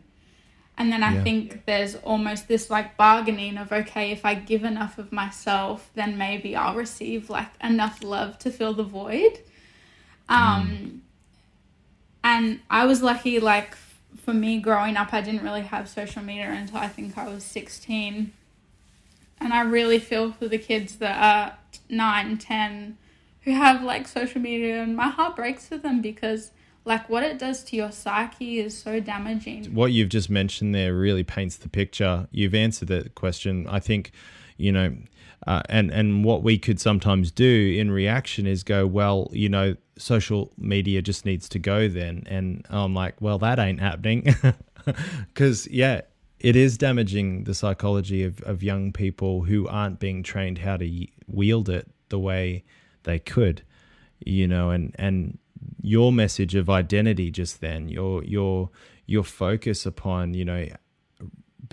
and 0.78 0.92
then 0.92 1.04
I 1.04 1.14
yeah. 1.14 1.24
think 1.24 1.66
there's 1.66 1.96
almost 1.98 2.48
this 2.48 2.70
like 2.70 2.98
bargaining 2.98 3.58
of 3.58 3.72
okay, 3.72 4.12
if 4.12 4.26
I 4.26 4.34
give 4.34 4.64
enough 4.64 4.98
of 4.98 5.12
myself, 5.12 5.92
then 5.94 6.18
maybe 6.18 6.56
I'll 6.56 6.76
receive 6.76 7.30
like 7.30 7.50
enough 7.64 8.04
love 8.04 8.40
to 8.40 8.50
fill 8.50 8.74
the 8.74 8.84
void. 8.84 9.40
Um 10.30 10.68
mm. 10.68 11.00
and 12.24 12.60
I 12.72 12.86
was 12.86 13.04
lucky 13.04 13.40
like 13.40 13.76
for 14.24 14.34
me 14.34 14.60
growing 14.60 14.96
up 14.96 15.14
I 15.14 15.22
didn't 15.22 15.44
really 15.44 15.62
have 15.62 15.90
social 15.90 16.22
media 16.22 16.50
until 16.50 16.78
I 16.78 16.88
think 16.88 17.18
I 17.18 17.28
was 17.28 17.44
16. 17.44 18.32
And 19.40 19.54
I 19.54 19.62
really 19.62 20.00
feel 20.00 20.32
for 20.32 20.48
the 20.48 20.58
kids 20.58 20.98
that 20.98 21.18
are 21.22 21.58
9, 21.90 22.38
10 22.38 22.98
who 23.42 23.52
have 23.52 23.84
like 23.84 24.08
social 24.08 24.40
media 24.40 24.82
and 24.82 24.96
my 24.96 25.10
heart 25.10 25.36
breaks 25.36 25.68
for 25.68 25.78
them 25.78 26.02
because 26.02 26.52
like 26.86 27.10
what 27.10 27.24
it 27.24 27.38
does 27.38 27.64
to 27.66 27.76
your 27.76 27.92
psyche 27.92 28.60
is 28.60 28.78
so 28.78 29.00
damaging. 29.00 29.66
What 29.74 29.92
you've 29.92 30.10
just 30.10 30.30
mentioned 30.30 30.74
there 30.74 30.94
really 30.94 31.24
paints 31.24 31.58
the 31.58 31.70
picture. 31.70 32.28
You've 32.32 32.56
answered 32.56 32.88
that 32.90 33.16
question. 33.16 33.68
I 33.68 33.80
think, 33.80 34.12
you 34.58 34.72
know, 34.72 34.96
uh, 35.46 35.62
and 35.70 35.92
and 35.92 36.24
what 36.24 36.44
we 36.44 36.58
could 36.58 36.80
sometimes 36.80 37.32
do 37.32 37.76
in 37.78 37.92
reaction 37.92 38.48
is 38.48 38.64
go, 38.64 38.88
well, 38.88 39.30
you 39.34 39.50
know, 39.50 39.76
social 39.98 40.52
media 40.58 41.02
just 41.02 41.26
needs 41.26 41.50
to 41.50 41.60
go 41.60 41.88
then, 41.90 42.24
and 42.28 42.66
I'm 42.70 42.94
like, 42.94 43.20
well, 43.20 43.38
that 43.40 43.60
ain't 43.60 43.82
happening, 43.82 44.36
because 45.28 45.68
yeah, 45.68 46.02
it 46.40 46.56
is 46.56 46.78
damaging 46.78 47.44
the 47.44 47.54
psychology 47.54 48.24
of 48.24 48.42
of 48.42 48.64
young 48.64 48.94
people 48.94 49.44
who 49.44 49.68
aren't 49.68 50.00
being 50.00 50.24
trained 50.24 50.60
how 50.60 50.78
to 50.78 51.08
wield 51.28 51.70
it 51.70 51.90
the 52.10 52.20
way 52.20 52.64
they 53.04 53.20
could, 53.20 53.64
you 54.26 54.48
know, 54.48 54.70
and 54.70 54.96
and 54.98 55.38
your 55.82 56.14
message 56.14 56.56
of 56.56 56.70
identity 56.70 57.30
just 57.32 57.60
then, 57.60 57.90
your 57.90 58.24
your 58.24 58.70
your 59.06 59.24
focus 59.24 59.86
upon 59.86 60.34
you 60.34 60.46
know 60.46 60.66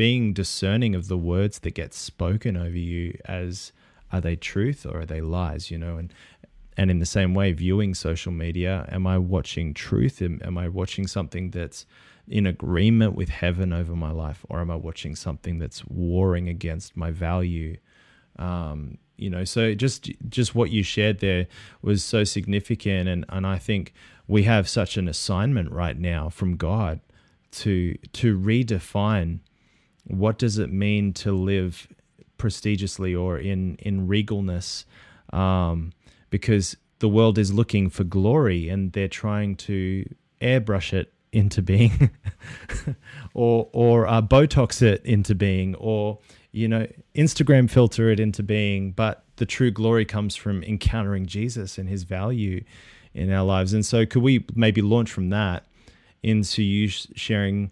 being 0.01 0.33
discerning 0.33 0.95
of 0.95 1.09
the 1.09 1.19
words 1.19 1.59
that 1.59 1.75
get 1.75 1.93
spoken 1.93 2.57
over 2.57 2.79
you 2.79 3.15
as 3.27 3.71
are 4.11 4.23
they 4.23 4.35
truth 4.35 4.87
or 4.87 5.01
are 5.01 5.05
they 5.05 5.21
lies 5.21 5.71
you 5.71 5.77
know? 5.77 5.99
And 5.99 6.11
and 6.75 6.91
in 6.91 7.01
the 7.01 7.05
same 7.05 7.35
way 7.35 7.53
viewing 7.53 7.93
social 7.93 8.33
media 8.33 8.89
am 8.91 9.07
i 9.07 9.19
watching 9.19 9.75
truth? 9.75 10.23
Am, 10.23 10.41
am 10.43 10.57
i 10.57 10.69
watching 10.69 11.07
something 11.07 11.51
that's 11.51 11.85
in 12.27 12.47
agreement 12.47 13.15
with 13.15 13.29
heaven 13.29 13.75
over 13.75 13.95
my 13.95 14.11
life? 14.11 14.43
Or 14.49 14.61
am 14.61 14.71
i 14.71 14.75
watching 14.75 15.15
something 15.15 15.59
that's 15.59 15.85
warring 15.85 16.49
against 16.49 16.97
my 16.97 17.11
value? 17.11 17.77
Um, 18.39 18.97
you 19.19 19.29
know 19.29 19.45
so 19.45 19.75
just 19.75 20.11
just 20.31 20.55
what 20.55 20.71
you 20.71 20.83
shared 20.83 21.19
there 21.19 21.47
was 21.83 22.03
so 22.03 22.25
significant. 22.25 23.07
And 23.07 23.27
and 23.29 23.47
I 23.47 23.59
think 23.59 23.93
we 24.27 24.45
have 24.45 24.67
such 24.67 24.97
an 24.97 25.09
assignment 25.09 25.71
right 25.71 25.99
now 25.99 26.31
from 26.31 26.57
God 26.57 27.01
to 27.51 27.99
to 28.15 28.39
redefine 28.39 29.41
what 30.19 30.39
does 30.39 30.59
it 30.59 30.73
mean 30.73 31.13
to 31.13 31.33
live 31.33 31.89
prestigiously 32.39 33.15
or 33.15 33.39
in 33.39 33.77
in 33.77 34.09
regalness 34.09 34.85
um, 35.33 35.93
because 36.31 36.77
the 36.99 37.09
world 37.09 37.39
is 37.39 37.53
looking 37.53 37.89
for 37.91 38.05
glory 38.05 38.69
and 38.69 38.93
they're 38.93 39.09
trying 39.09 39.57
to 39.57 40.05
airbrush 40.41 40.93
it 40.93 41.13
into 41.33 41.63
being 41.63 42.11
or 43.35 43.69
or 43.73 44.07
uh, 44.07 44.21
botox 44.21 44.83
it 44.83 45.05
into 45.05 45.35
being 45.35 45.75
or 45.77 46.19
you 46.53 46.69
know, 46.69 46.87
Instagram 47.15 47.71
filter 47.71 48.11
it 48.11 48.19
into 48.19 48.43
being, 48.43 48.93
but 48.93 49.25
the 49.37 49.47
true 49.47 49.71
glory 49.71 50.05
comes 50.05 50.35
from 50.37 50.63
encountering 50.65 51.27
Jesus 51.27 51.79
and 51.79 51.89
his 51.89 52.03
value 52.03 52.65
in 53.15 53.33
our 53.33 53.45
lives. 53.45 53.73
And 53.73 53.87
so, 53.87 54.05
could 54.05 54.23
we 54.23 54.45
maybe 54.55 54.83
launch 54.83 55.11
from 55.11 55.31
that 55.31 55.65
into 56.23 56.63
you 56.63 56.89
sharing 56.89 57.71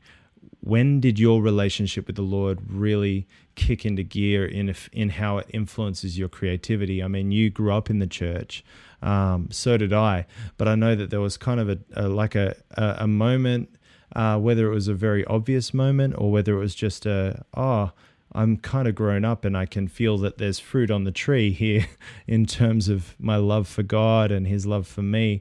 when 0.68 1.00
did 1.00 1.18
your 1.18 1.40
relationship 1.40 2.06
with 2.06 2.16
the 2.16 2.22
Lord 2.22 2.58
really 2.68 3.26
kick 3.54 3.86
into 3.86 4.02
gear 4.02 4.44
in 4.44 4.74
in 4.92 5.08
how 5.08 5.38
it 5.38 5.46
influences 5.48 6.18
your 6.18 6.28
creativity? 6.28 7.02
I 7.02 7.08
mean, 7.08 7.32
you 7.32 7.48
grew 7.48 7.72
up 7.72 7.88
in 7.88 8.00
the 8.00 8.06
church, 8.06 8.62
um, 9.00 9.48
so 9.50 9.78
did 9.78 9.94
I, 9.94 10.26
but 10.58 10.68
I 10.68 10.74
know 10.74 10.94
that 10.94 11.08
there 11.08 11.22
was 11.22 11.38
kind 11.38 11.58
of 11.58 11.70
a, 11.70 11.78
a 11.94 12.08
like 12.08 12.34
a 12.34 12.54
a, 12.72 12.96
a 13.00 13.06
moment, 13.06 13.70
uh, 14.14 14.38
whether 14.38 14.70
it 14.70 14.74
was 14.74 14.88
a 14.88 14.94
very 14.94 15.24
obvious 15.24 15.72
moment 15.72 16.14
or 16.18 16.30
whether 16.30 16.52
it 16.54 16.60
was 16.60 16.74
just 16.74 17.06
a 17.06 17.46
oh 17.56 17.92
I'm 18.32 18.58
kind 18.58 18.86
of 18.86 18.94
grown 18.94 19.24
up 19.24 19.46
and 19.46 19.56
I 19.56 19.64
can 19.64 19.88
feel 19.88 20.18
that 20.18 20.36
there's 20.36 20.58
fruit 20.58 20.90
on 20.90 21.04
the 21.04 21.12
tree 21.12 21.50
here 21.50 21.86
in 22.26 22.44
terms 22.44 22.90
of 22.90 23.16
my 23.18 23.36
love 23.36 23.68
for 23.68 23.82
God 23.82 24.30
and 24.30 24.46
his 24.46 24.66
love 24.66 24.86
for 24.86 25.02
me. 25.02 25.40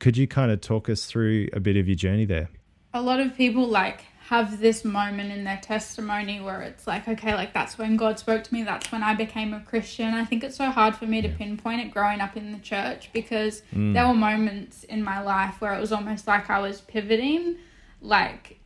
Could 0.00 0.18
you 0.18 0.28
kind 0.28 0.50
of 0.50 0.60
talk 0.60 0.90
us 0.90 1.06
through 1.06 1.48
a 1.54 1.60
bit 1.60 1.78
of 1.78 1.88
your 1.88 1.96
journey 1.96 2.26
there? 2.26 2.50
A 2.92 3.00
lot 3.00 3.20
of 3.20 3.34
people 3.34 3.66
like 3.66 4.04
have 4.28 4.58
this 4.58 4.84
moment 4.84 5.30
in 5.30 5.44
their 5.44 5.60
testimony 5.62 6.40
where 6.40 6.60
it's 6.62 6.84
like, 6.84 7.06
okay, 7.06 7.32
like 7.34 7.54
that's 7.54 7.78
when 7.78 7.96
God 7.96 8.18
spoke 8.18 8.42
to 8.42 8.52
me, 8.52 8.64
that's 8.64 8.90
when 8.90 9.04
I 9.04 9.14
became 9.14 9.54
a 9.54 9.60
Christian. 9.60 10.14
I 10.14 10.24
think 10.24 10.42
it's 10.42 10.56
so 10.56 10.70
hard 10.70 10.96
for 10.96 11.06
me 11.06 11.22
to 11.22 11.28
pinpoint 11.28 11.80
it 11.80 11.92
growing 11.92 12.20
up 12.20 12.36
in 12.36 12.50
the 12.50 12.58
church 12.58 13.10
because 13.12 13.62
mm. 13.72 13.94
there 13.94 14.06
were 14.06 14.14
moments 14.14 14.82
in 14.82 15.04
my 15.04 15.20
life 15.20 15.60
where 15.60 15.72
it 15.74 15.80
was 15.80 15.92
almost 15.92 16.26
like 16.26 16.50
I 16.50 16.58
was 16.58 16.80
pivoting. 16.80 17.56
Like 18.00 18.58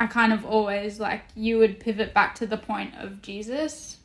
I 0.00 0.06
kind 0.08 0.32
of 0.32 0.44
always 0.44 0.98
like 0.98 1.22
you 1.36 1.58
would 1.58 1.78
pivot 1.78 2.12
back 2.12 2.34
to 2.36 2.46
the 2.46 2.56
point 2.56 2.94
of 2.98 3.22
Jesus 3.22 3.98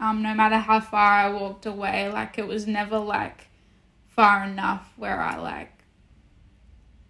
Um, 0.00 0.22
no 0.22 0.34
matter 0.34 0.56
how 0.56 0.80
far 0.80 1.12
I 1.12 1.28
walked 1.28 1.66
away, 1.66 2.08
like 2.08 2.38
it 2.38 2.46
was 2.46 2.66
never 2.66 2.98
like 2.98 3.48
far 4.08 4.44
enough 4.44 4.92
where 4.96 5.20
I 5.20 5.36
like 5.36 5.84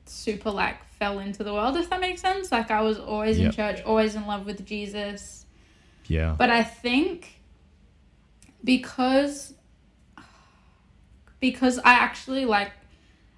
super 0.05 0.51
like 0.51 0.85
fell 1.03 1.19
into 1.19 1.43
the 1.43 1.53
world, 1.53 1.77
if 1.77 1.91
that 1.91 2.01
makes 2.01 2.21
sense. 2.21 2.53
Like 2.53 2.71
I 2.71 2.81
was 2.81 2.97
always 2.97 3.37
in 3.37 3.51
church, 3.51 3.83
always 3.83 4.15
in 4.15 4.25
love 4.25 4.47
with 4.47 4.65
Jesus. 4.65 5.47
Yeah. 6.07 6.37
But 6.39 6.49
I 6.49 6.63
think 6.63 7.41
because 8.63 9.55
because 11.41 11.81
I 11.81 11.95
actually 11.95 12.45
like 12.45 12.71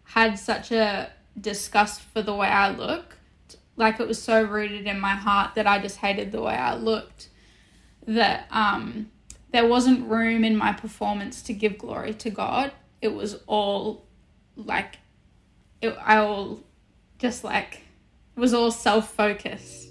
had 0.05 0.39
such 0.39 0.73
a 0.73 1.11
disgust 1.41 2.03
for 2.03 2.21
the 2.21 2.35
way 2.35 2.49
I 2.49 2.71
looked, 2.71 3.57
like 3.77 3.99
it 3.99 4.07
was 4.07 4.21
so 4.23 4.43
rooted 4.43 4.87
in 4.87 5.01
my 5.01 5.15
heart 5.15 5.55
that 5.55 5.67
I 5.67 5.79
just 5.79 5.97
hated 5.97 6.31
the 6.31 6.43
way 6.43 6.55
I 6.55 6.75
looked 6.75 7.31
that 8.07 8.47
um 8.51 9.11
there 9.53 9.67
wasn't 9.67 10.07
room 10.07 10.45
in 10.45 10.55
my 10.55 10.75
performance 10.75 11.41
to 11.45 11.55
give 11.55 11.79
glory 11.79 12.13
to 12.13 12.29
God. 12.29 12.73
It 13.01 13.15
was 13.15 13.41
all 13.47 14.05
like 14.55 14.99
it 15.81 15.97
I 15.99 16.19
all 16.19 16.61
just 17.25 17.43
like 17.43 17.81
it 18.37 18.41
was 18.41 18.53
all 18.53 18.71
self-focused. 18.71 19.89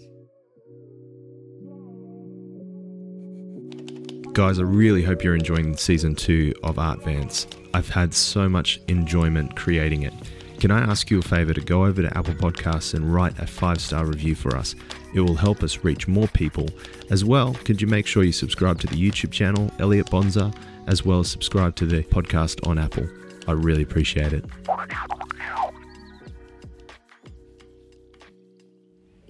Guys, 4.34 4.60
I 4.60 4.62
really 4.62 5.02
hope 5.02 5.24
you're 5.24 5.34
enjoying 5.34 5.76
season 5.76 6.14
two 6.14 6.54
of 6.62 6.78
Art 6.78 7.04
Vance. 7.04 7.48
I've 7.74 7.90
had 7.90 8.14
so 8.14 8.48
much 8.48 8.80
enjoyment 8.88 9.56
creating 9.56 10.04
it. 10.04 10.14
Can 10.60 10.70
I 10.70 10.82
ask 10.82 11.10
you 11.10 11.18
a 11.18 11.22
favor 11.24 11.56
to 11.56 11.62
go 11.62 11.86
over 11.86 12.04
to 12.04 12.16
Apple 12.16 12.36
Podcasts 12.36 12.94
and 12.94 13.12
write 13.12 13.40
a 13.40 13.48
five 13.48 13.82
star 13.82 14.06
review 14.06 14.36
for 14.36 14.56
us? 14.56 14.76
It 15.16 15.22
will 15.22 15.34
help 15.34 15.64
us 15.64 15.84
reach 15.84 16.08
more 16.08 16.28
people. 16.28 16.70
As 17.10 17.26
well, 17.26 17.56
could 17.66 17.82
you 17.82 17.88
make 17.88 18.06
sure 18.06 18.24
you 18.24 18.32
subscribe 18.32 18.80
to 18.82 18.88
the 18.88 18.96
YouTube 18.96 19.32
channel, 19.32 19.72
Elliot 19.80 20.12
Bonza, 20.12 20.54
as 20.86 21.04
well 21.04 21.22
as 21.22 21.32
subscribe 21.32 21.76
to 21.78 21.88
the 21.88 22.04
podcast 22.04 22.68
on 22.68 22.78
Apple? 22.78 23.10
I 23.48 23.54
really 23.54 23.82
appreciate 23.82 24.34
it. 24.34 24.46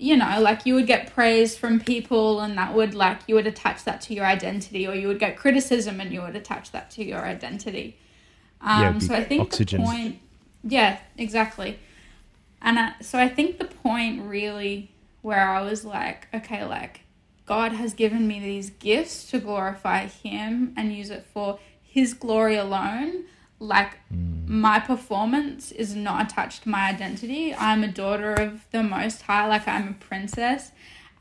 You 0.03 0.17
know, 0.17 0.41
like 0.41 0.65
you 0.65 0.75
would 0.75 0.85
get 0.85 1.13
praise 1.13 1.57
from 1.57 1.79
people 1.79 2.41
and 2.41 2.57
that 2.57 2.73
would 2.73 2.93
like 2.93 3.19
you 3.25 3.35
would 3.35 3.47
attach 3.47 3.85
that 3.85 4.01
to 4.01 4.13
your 4.13 4.25
identity 4.25 4.85
or 4.85 4.93
you 4.93 5.07
would 5.07 5.19
get 5.19 5.37
criticism 5.37 6.01
and 6.01 6.11
you 6.11 6.21
would 6.21 6.35
attach 6.35 6.71
that 6.71 6.91
to 6.91 7.05
your 7.05 7.21
identity. 7.21 7.97
Um, 8.59 8.81
Yeah, 8.81 8.99
so 8.99 9.13
I 9.15 9.23
think 9.23 9.41
oxygen. 9.43 9.79
the 9.79 9.87
point, 9.87 10.19
yeah, 10.61 10.99
exactly. 11.17 11.79
And 12.61 12.77
I, 12.77 12.93
so 13.01 13.17
I 13.17 13.29
think 13.29 13.59
the 13.59 13.65
point 13.65 14.23
really 14.23 14.91
where 15.21 15.47
I 15.47 15.61
was 15.61 15.85
like, 15.85 16.27
okay, 16.33 16.65
like 16.65 17.01
God 17.45 17.71
has 17.71 17.93
given 17.93 18.27
me 18.27 18.41
these 18.41 18.71
gifts 18.71 19.29
to 19.31 19.39
glorify 19.39 20.07
Him 20.07 20.73
and 20.75 20.93
use 20.93 21.11
it 21.11 21.25
for 21.33 21.59
His 21.81 22.13
glory 22.13 22.57
alone. 22.57 23.23
Like 23.63 23.97
my 24.45 24.79
performance 24.79 25.71
is 25.71 25.95
not 25.95 26.29
attached 26.29 26.63
to 26.63 26.69
my 26.69 26.89
identity. 26.89 27.53
I'm 27.53 27.83
a 27.83 27.87
daughter 27.87 28.33
of 28.33 28.65
the 28.71 28.83
Most 28.83 29.21
High, 29.21 29.47
like 29.47 29.67
I'm 29.67 29.87
a 29.87 29.93
princess, 29.93 30.71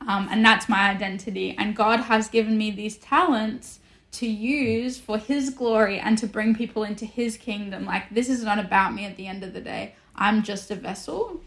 um, 0.00 0.28
and 0.28 0.44
that's 0.44 0.68
my 0.68 0.90
identity. 0.90 1.54
And 1.56 1.76
God 1.76 2.00
has 2.00 2.28
given 2.28 2.58
me 2.58 2.72
these 2.72 2.96
talents 2.96 3.78
to 4.12 4.26
use 4.26 4.98
for 4.98 5.18
His 5.18 5.50
glory 5.50 6.00
and 6.00 6.18
to 6.18 6.26
bring 6.26 6.54
people 6.54 6.82
into 6.82 7.06
His 7.06 7.36
kingdom. 7.36 7.84
Like, 7.84 8.12
this 8.12 8.28
is 8.28 8.42
not 8.42 8.58
about 8.58 8.92
me 8.92 9.04
at 9.04 9.16
the 9.16 9.28
end 9.28 9.44
of 9.44 9.52
the 9.52 9.60
day. 9.60 9.94
I'm 10.16 10.42
just 10.42 10.70
a 10.70 10.74
vessel. 10.74 11.40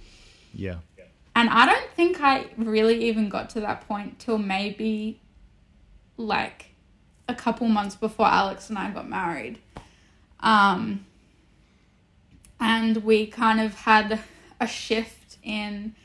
Yeah. 0.54 0.78
And 1.36 1.50
I 1.50 1.66
don't 1.66 1.92
think 1.92 2.22
I 2.22 2.46
really 2.58 3.10
even 3.10 3.28
got 3.28 3.50
to 3.52 3.60
that 3.60 3.86
point 3.86 4.20
till 4.20 4.38
maybe 4.38 5.20
like 6.16 6.68
a 7.28 7.36
couple 7.36 7.68
months 7.68 7.96
before 7.96 8.28
Alex 8.28 8.70
and 8.70 8.78
I 8.78 8.92
got 8.92 9.10
married. 9.10 9.60
Um, 10.46 11.06
and 12.60 12.98
we 13.04 13.28
kind 13.28 13.60
of 13.60 13.74
had 13.74 14.22
a 14.62 14.68
shift 14.68 15.38
in 15.44 15.96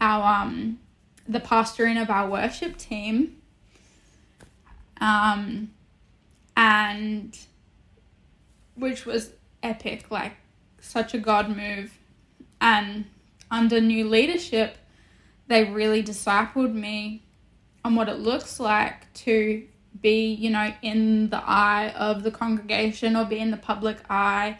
our 0.00 0.42
um, 0.42 0.80
the 1.28 1.38
pastoring 1.38 2.00
of 2.00 2.10
our 2.10 2.28
worship 2.28 2.76
team. 2.76 3.36
Um, 5.00 5.70
and 6.56 7.38
which 8.74 9.06
was 9.06 9.30
epic, 9.62 10.10
like 10.10 10.32
such 10.80 11.14
a 11.14 11.18
God 11.18 11.54
move. 11.54 11.98
And 12.60 13.06
under 13.50 13.80
new 13.80 14.08
leadership, 14.08 14.76
they 15.46 15.64
really 15.64 16.02
discipled 16.02 16.74
me 16.74 17.22
on 17.84 17.94
what 17.94 18.08
it 18.08 18.18
looks 18.18 18.60
like 18.60 19.12
to 19.14 19.66
be, 20.00 20.32
you 20.32 20.50
know, 20.50 20.72
in 20.82 21.30
the 21.30 21.42
eye 21.44 21.90
of 21.90 22.22
the 22.22 22.30
congregation 22.30 23.16
or 23.16 23.24
be 23.24 23.38
in 23.38 23.50
the 23.50 23.56
public 23.56 23.98
eye 24.08 24.58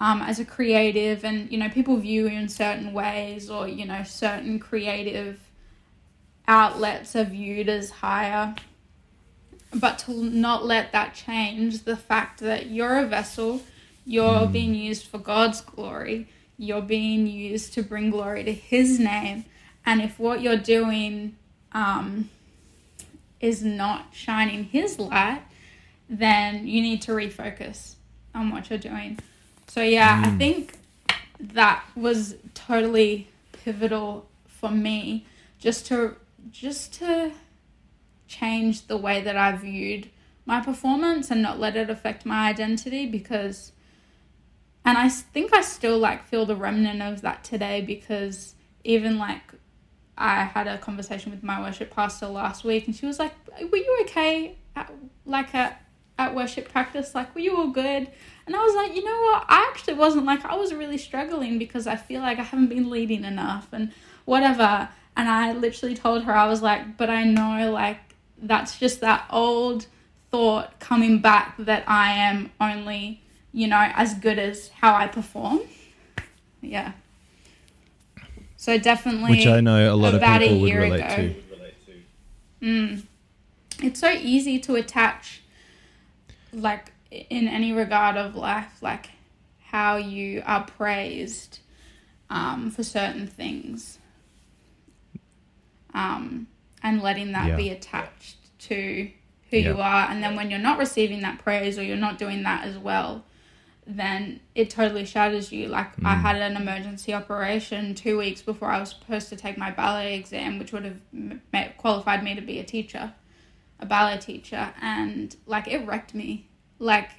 um, 0.00 0.22
as 0.22 0.38
a 0.38 0.44
creative. 0.44 1.24
And, 1.24 1.50
you 1.50 1.58
know, 1.58 1.68
people 1.68 1.96
view 1.96 2.28
you 2.28 2.38
in 2.38 2.48
certain 2.48 2.92
ways 2.92 3.50
or, 3.50 3.68
you 3.68 3.86
know, 3.86 4.02
certain 4.02 4.58
creative 4.58 5.40
outlets 6.46 7.16
are 7.16 7.24
viewed 7.24 7.68
as 7.68 7.90
higher. 7.90 8.54
But 9.74 9.98
to 10.00 10.12
not 10.12 10.64
let 10.64 10.92
that 10.92 11.14
change 11.14 11.82
the 11.82 11.96
fact 11.96 12.40
that 12.40 12.66
you're 12.66 12.98
a 12.98 13.06
vessel, 13.06 13.62
you're 14.04 14.46
being 14.46 14.74
used 14.74 15.06
for 15.06 15.18
God's 15.18 15.60
glory, 15.60 16.28
you're 16.56 16.82
being 16.82 17.26
used 17.26 17.72
to 17.74 17.82
bring 17.82 18.10
glory 18.10 18.44
to 18.44 18.52
His 18.52 19.00
name. 19.00 19.44
And 19.84 20.00
if 20.00 20.18
what 20.18 20.40
you're 20.40 20.56
doing 20.56 21.36
um, 21.72 22.30
is 23.40 23.64
not 23.64 24.06
shining 24.12 24.64
His 24.64 24.98
light, 24.98 25.42
then 26.08 26.66
you 26.66 26.80
need 26.80 27.02
to 27.02 27.12
refocus 27.12 27.94
on 28.34 28.50
what 28.50 28.70
you're 28.70 28.78
doing. 28.78 29.18
So, 29.68 29.82
yeah, 29.82 30.22
I 30.24 30.28
mm. 30.28 30.38
think 30.38 30.78
that 31.40 31.84
was 31.94 32.36
totally 32.54 33.28
pivotal 33.52 34.28
for 34.46 34.70
me 34.70 35.26
just 35.58 35.86
to 35.86 36.16
just 36.50 36.94
to 36.94 37.32
change 38.28 38.86
the 38.86 38.96
way 38.96 39.20
that 39.20 39.36
I 39.36 39.56
viewed 39.56 40.10
my 40.46 40.60
performance 40.60 41.30
and 41.30 41.42
not 41.42 41.58
let 41.58 41.76
it 41.76 41.90
affect 41.90 42.26
my 42.26 42.48
identity 42.48 43.06
because 43.06 43.72
and 44.84 44.98
I 44.98 45.08
think 45.08 45.54
I 45.54 45.62
still 45.62 45.98
like 45.98 46.26
feel 46.26 46.44
the 46.44 46.56
remnant 46.56 47.00
of 47.02 47.22
that 47.22 47.42
today 47.42 47.80
because 47.80 48.54
even 48.84 49.18
like 49.18 49.54
I 50.16 50.44
had 50.44 50.66
a 50.66 50.78
conversation 50.78 51.32
with 51.32 51.42
my 51.42 51.60
worship 51.60 51.90
pastor 51.90 52.26
last 52.26 52.64
week 52.64 52.86
and 52.86 52.94
she 52.94 53.06
was 53.06 53.18
like 53.18 53.32
were 53.70 53.76
you 53.76 53.98
okay 54.02 54.56
at, 54.76 54.92
like 55.26 55.54
at 55.54 55.80
at 56.18 56.34
worship 56.34 56.70
practice? 56.70 57.14
Like 57.14 57.34
were 57.34 57.40
you 57.40 57.56
all 57.56 57.68
good? 57.68 58.08
And 58.46 58.54
I 58.54 58.62
was 58.62 58.74
like 58.74 58.94
you 58.94 59.04
know 59.04 59.20
what? 59.22 59.44
I 59.48 59.68
actually 59.70 59.94
wasn't. 59.94 60.26
Like 60.26 60.44
I 60.44 60.54
was 60.56 60.72
really 60.72 60.98
struggling 60.98 61.58
because 61.58 61.86
I 61.86 61.96
feel 61.96 62.20
like 62.20 62.38
I 62.38 62.42
haven't 62.42 62.68
been 62.68 62.90
leading 62.90 63.24
enough 63.24 63.68
and 63.72 63.92
whatever. 64.24 64.88
And 65.16 65.28
I 65.28 65.52
literally 65.52 65.94
told 65.94 66.24
her 66.24 66.34
I 66.34 66.46
was 66.46 66.62
like 66.62 66.96
but 66.96 67.10
I 67.10 67.24
know 67.24 67.70
like 67.72 67.98
that's 68.38 68.78
just 68.78 69.00
that 69.00 69.26
old 69.30 69.86
thought 70.30 70.78
coming 70.80 71.20
back 71.20 71.54
that 71.58 71.84
I 71.88 72.12
am 72.12 72.50
only, 72.60 73.22
you 73.52 73.68
know, 73.68 73.90
as 73.94 74.14
good 74.14 74.38
as 74.38 74.68
how 74.80 74.94
I 74.94 75.06
perform. 75.06 75.60
Yeah. 76.60 76.92
So 78.64 78.78
definitely 78.78 79.32
Which 79.32 79.46
I 79.46 79.60
know 79.60 79.92
a 79.92 79.94
lot 79.94 80.14
of 80.14 80.22
about 80.22 80.40
a 80.40 80.46
people 80.46 80.60
would 80.62 80.68
year 80.70 80.80
relate 80.84 81.00
ago. 81.00 81.34
to. 82.60 82.66
Mm. 82.66 83.02
It's 83.82 84.00
so 84.00 84.10
easy 84.10 84.58
to 84.60 84.76
attach, 84.76 85.42
like, 86.50 86.90
in 87.10 87.46
any 87.46 87.74
regard 87.74 88.16
of 88.16 88.34
life, 88.34 88.78
like 88.80 89.10
how 89.66 89.96
you 89.96 90.42
are 90.46 90.64
praised 90.64 91.58
um, 92.30 92.70
for 92.70 92.82
certain 92.82 93.26
things. 93.26 93.98
Um, 95.92 96.46
and 96.82 97.02
letting 97.02 97.32
that 97.32 97.48
Yeah. 97.48 97.56
be 97.56 97.68
attached 97.68 98.36
to 98.60 99.10
who 99.50 99.58
you 99.58 99.78
are. 99.78 100.08
And 100.10 100.22
then 100.22 100.36
when 100.36 100.48
you're 100.50 100.58
not 100.58 100.78
receiving 100.78 101.20
that 101.20 101.38
praise 101.38 101.78
or 101.78 101.82
you're 101.82 101.98
not 101.98 102.16
doing 102.16 102.44
that 102.44 102.64
as 102.64 102.78
well, 102.78 103.26
then 103.86 104.40
it 104.54 104.70
totally 104.70 105.04
shatters 105.04 105.52
you. 105.52 105.68
Like 105.68 105.88
I 106.04 106.14
Mm. 106.14 106.20
had 106.22 106.36
an 106.36 106.56
emergency 106.56 107.12
operation 107.12 107.94
two 107.94 108.16
weeks 108.18 108.40
before 108.42 108.68
I 108.70 108.80
was 108.80 108.90
supposed 108.90 109.28
to 109.28 109.36
take 109.36 109.58
my 109.58 109.70
ballet 109.70 110.16
exam, 110.16 110.58
which 110.58 110.72
would 110.72 110.84
have 110.84 111.00
ma- 111.52 111.68
qualified 111.76 112.22
me 112.24 112.34
to 112.34 112.40
be 112.40 112.58
a 112.58 112.64
teacher, 112.64 113.12
a 113.78 113.86
ballet 113.86 114.18
teacher, 114.18 114.72
and 114.80 115.36
like 115.46 115.68
it 115.68 115.86
wrecked 115.86 116.14
me. 116.14 116.48
Like 116.78 117.10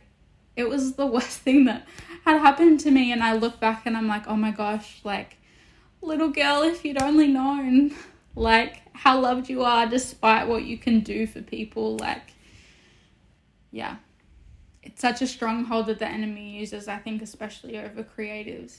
it 0.55 0.67
was 0.67 0.93
the 0.93 1.05
worst 1.15 1.39
thing 1.39 1.65
that 1.65 1.87
had 2.25 2.39
happened 2.39 2.79
to 2.81 2.91
me, 2.91 3.11
and 3.11 3.21
I 3.21 3.33
look 3.33 3.59
back 3.59 3.85
and 3.85 3.95
I'm 3.95 4.07
like, 4.07 4.27
oh 4.27 4.35
my 4.35 4.51
gosh, 4.51 5.01
like 5.03 5.37
little 6.01 6.29
girl, 6.29 6.63
if 6.63 6.83
you'd 6.85 7.01
only 7.01 7.27
known, 7.27 7.93
like 8.35 8.81
how 8.93 9.19
loved 9.19 9.49
you 9.49 9.63
are 9.63 9.85
despite 9.85 10.47
what 10.47 10.63
you 10.63 10.77
can 10.77 11.01
do 11.01 11.27
for 11.27 11.41
people, 11.41 11.97
like 11.97 12.31
yeah 13.71 13.97
it's 14.85 15.01
such 15.01 15.21
a 15.21 15.27
stronghold 15.27 15.87
that 15.87 15.99
the 15.99 16.07
enemy 16.07 16.57
uses, 16.57 16.87
I 16.87 16.97
think, 16.97 17.21
especially 17.21 17.77
over 17.77 18.03
creatives, 18.03 18.77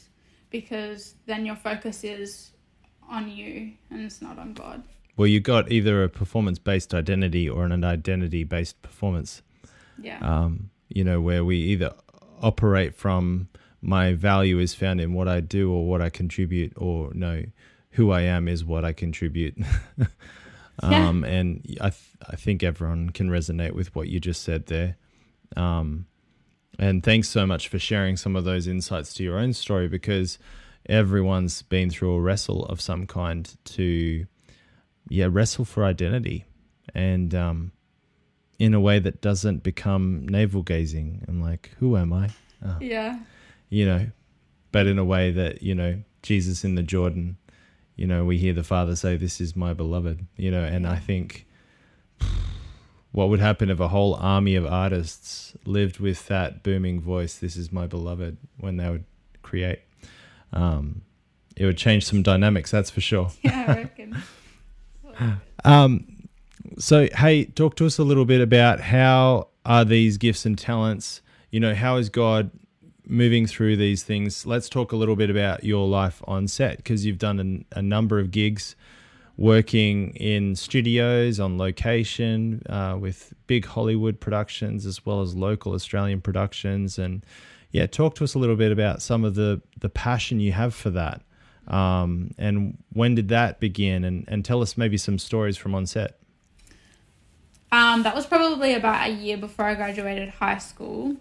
because 0.50 1.14
then 1.26 1.44
your 1.44 1.56
focus 1.56 2.04
is 2.04 2.52
on 3.08 3.30
you 3.30 3.72
and 3.90 4.04
it's 4.04 4.22
not 4.22 4.38
on 4.38 4.54
God. 4.54 4.82
Well, 5.16 5.26
you 5.26 5.40
got 5.40 5.72
either 5.72 6.04
a 6.04 6.08
performance 6.08 6.58
based 6.58 6.94
identity 6.94 7.48
or 7.48 7.64
an 7.64 7.84
identity 7.84 8.44
based 8.44 8.80
performance. 8.82 9.42
Yeah. 10.00 10.18
Um, 10.20 10.70
you 10.88 11.04
know, 11.04 11.20
where 11.20 11.44
we 11.44 11.56
either 11.56 11.92
operate 12.42 12.94
from 12.94 13.48
my 13.82 14.12
value 14.12 14.58
is 14.58 14.74
found 14.74 15.00
in 15.00 15.14
what 15.14 15.28
I 15.28 15.40
do 15.40 15.72
or 15.72 15.86
what 15.86 16.02
I 16.02 16.10
contribute, 16.10 16.72
or 16.76 17.12
no, 17.14 17.44
who 17.90 18.10
I 18.10 18.22
am 18.22 18.46
is 18.46 18.64
what 18.64 18.84
I 18.84 18.92
contribute. 18.92 19.56
Yeah. 20.82 21.08
um, 21.08 21.24
and 21.24 21.64
I, 21.80 21.88
th- 21.88 22.16
I 22.28 22.36
think 22.36 22.62
everyone 22.62 23.08
can 23.08 23.30
resonate 23.30 23.72
with 23.72 23.94
what 23.94 24.08
you 24.08 24.20
just 24.20 24.42
said 24.42 24.66
there. 24.66 24.98
Um, 25.56 26.06
and 26.78 27.02
thanks 27.02 27.28
so 27.28 27.46
much 27.46 27.68
for 27.68 27.78
sharing 27.78 28.16
some 28.16 28.36
of 28.36 28.44
those 28.44 28.66
insights 28.66 29.14
to 29.14 29.22
your 29.22 29.38
own 29.38 29.52
story 29.52 29.88
because 29.88 30.38
everyone's 30.88 31.62
been 31.62 31.90
through 31.90 32.14
a 32.14 32.20
wrestle 32.20 32.64
of 32.66 32.80
some 32.80 33.06
kind 33.06 33.56
to, 33.64 34.26
yeah, 35.08 35.28
wrestle 35.30 35.64
for 35.64 35.84
identity 35.84 36.44
and 36.94 37.34
um, 37.34 37.72
in 38.58 38.74
a 38.74 38.80
way 38.80 38.98
that 38.98 39.20
doesn't 39.20 39.62
become 39.62 40.26
navel 40.28 40.62
gazing 40.62 41.24
and 41.26 41.42
like, 41.42 41.70
who 41.78 41.96
am 41.96 42.12
I? 42.12 42.30
Oh, 42.64 42.76
yeah. 42.80 43.18
you 43.68 43.86
know, 43.86 44.06
but 44.72 44.86
in 44.86 44.98
a 44.98 45.04
way 45.04 45.30
that, 45.30 45.62
you 45.62 45.74
know, 45.74 46.02
Jesus 46.22 46.64
in 46.64 46.74
the 46.74 46.82
Jordan, 46.82 47.36
you 47.96 48.06
know, 48.06 48.24
we 48.24 48.36
hear 48.38 48.52
the 48.52 48.64
Father 48.64 48.94
say, 48.94 49.16
This 49.16 49.40
is 49.40 49.56
my 49.56 49.72
beloved, 49.72 50.26
you 50.36 50.50
know, 50.50 50.62
and 50.62 50.86
I 50.86 50.96
think 50.96 51.45
what 53.16 53.30
would 53.30 53.40
happen 53.40 53.70
if 53.70 53.80
a 53.80 53.88
whole 53.88 54.14
army 54.16 54.56
of 54.56 54.66
artists 54.66 55.54
lived 55.64 55.98
with 55.98 56.26
that 56.26 56.62
booming 56.62 57.00
voice, 57.00 57.38
This 57.38 57.56
is 57.56 57.72
my 57.72 57.86
beloved, 57.86 58.36
when 58.58 58.76
they 58.76 58.90
would 58.90 59.04
create? 59.40 59.78
Um, 60.52 61.00
it 61.56 61.64
would 61.64 61.78
change 61.78 62.04
some 62.04 62.22
dynamics, 62.22 62.70
that's 62.70 62.90
for 62.90 63.00
sure. 63.00 63.30
Yeah, 63.42 63.64
I 63.68 63.74
reckon. 63.74 64.22
Um, 65.64 66.28
so, 66.78 67.08
hey, 67.14 67.46
talk 67.46 67.74
to 67.76 67.86
us 67.86 67.96
a 67.96 68.04
little 68.04 68.26
bit 68.26 68.42
about 68.42 68.80
how 68.80 69.48
are 69.64 69.86
these 69.86 70.18
gifts 70.18 70.44
and 70.44 70.58
talents? 70.58 71.22
You 71.50 71.58
know, 71.58 71.74
how 71.74 71.96
is 71.96 72.10
God 72.10 72.50
moving 73.06 73.46
through 73.46 73.78
these 73.78 74.02
things? 74.02 74.44
Let's 74.44 74.68
talk 74.68 74.92
a 74.92 74.96
little 74.96 75.16
bit 75.16 75.30
about 75.30 75.64
your 75.64 75.88
life 75.88 76.22
on 76.26 76.48
set 76.48 76.76
because 76.76 77.06
you've 77.06 77.18
done 77.18 77.40
an, 77.40 77.64
a 77.72 77.80
number 77.80 78.18
of 78.18 78.30
gigs 78.30 78.76
working 79.36 80.10
in 80.16 80.56
studios 80.56 81.38
on 81.38 81.58
location 81.58 82.62
uh, 82.68 82.96
with 82.98 83.34
big 83.46 83.66
Hollywood 83.66 84.18
productions 84.18 84.86
as 84.86 85.04
well 85.04 85.20
as 85.20 85.34
local 85.34 85.72
Australian 85.72 86.20
productions. 86.20 86.98
And 86.98 87.24
yeah, 87.70 87.86
talk 87.86 88.14
to 88.16 88.24
us 88.24 88.34
a 88.34 88.38
little 88.38 88.56
bit 88.56 88.72
about 88.72 89.02
some 89.02 89.24
of 89.24 89.34
the, 89.34 89.60
the 89.78 89.90
passion 89.90 90.40
you 90.40 90.52
have 90.52 90.74
for 90.74 90.90
that. 90.90 91.22
Um, 91.68 92.30
and 92.38 92.78
when 92.92 93.14
did 93.14 93.28
that 93.28 93.60
begin? 93.60 94.04
And, 94.04 94.24
and 94.28 94.44
tell 94.44 94.62
us 94.62 94.78
maybe 94.78 94.96
some 94.96 95.18
stories 95.18 95.56
from 95.56 95.74
on 95.74 95.86
set. 95.86 96.18
Um, 97.72 98.04
that 98.04 98.14
was 98.14 98.26
probably 98.26 98.74
about 98.74 99.08
a 99.08 99.12
year 99.12 99.36
before 99.36 99.66
I 99.66 99.74
graduated 99.74 100.30
high 100.30 100.58
school. 100.58 101.16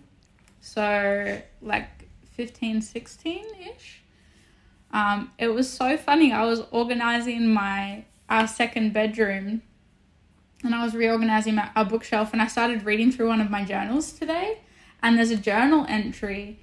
So, 0.62 1.42
like 1.62 2.08
15, 2.34 2.82
16 2.82 3.46
ish. 3.76 4.02
Um, 4.96 5.34
it 5.38 5.50
was 5.50 5.70
so 5.70 5.98
funny. 5.98 6.32
I 6.32 6.46
was 6.46 6.62
organizing 6.72 7.54
my 7.54 8.06
our 8.30 8.48
second 8.48 8.94
bedroom 8.94 9.62
and 10.64 10.74
I 10.74 10.86
was 10.86 10.96
reorganizing 10.96 11.56
my, 11.56 11.70
our 11.76 11.84
bookshelf 11.84 12.32
and 12.32 12.42
I 12.42 12.48
started 12.48 12.86
reading 12.86 13.12
through 13.12 13.28
one 13.28 13.42
of 13.42 13.50
my 13.50 13.66
journals 13.66 14.14
today. 14.14 14.62
And 15.04 15.18
there's 15.18 15.32
a 15.32 15.36
journal 15.36 15.86
entry 15.90 16.62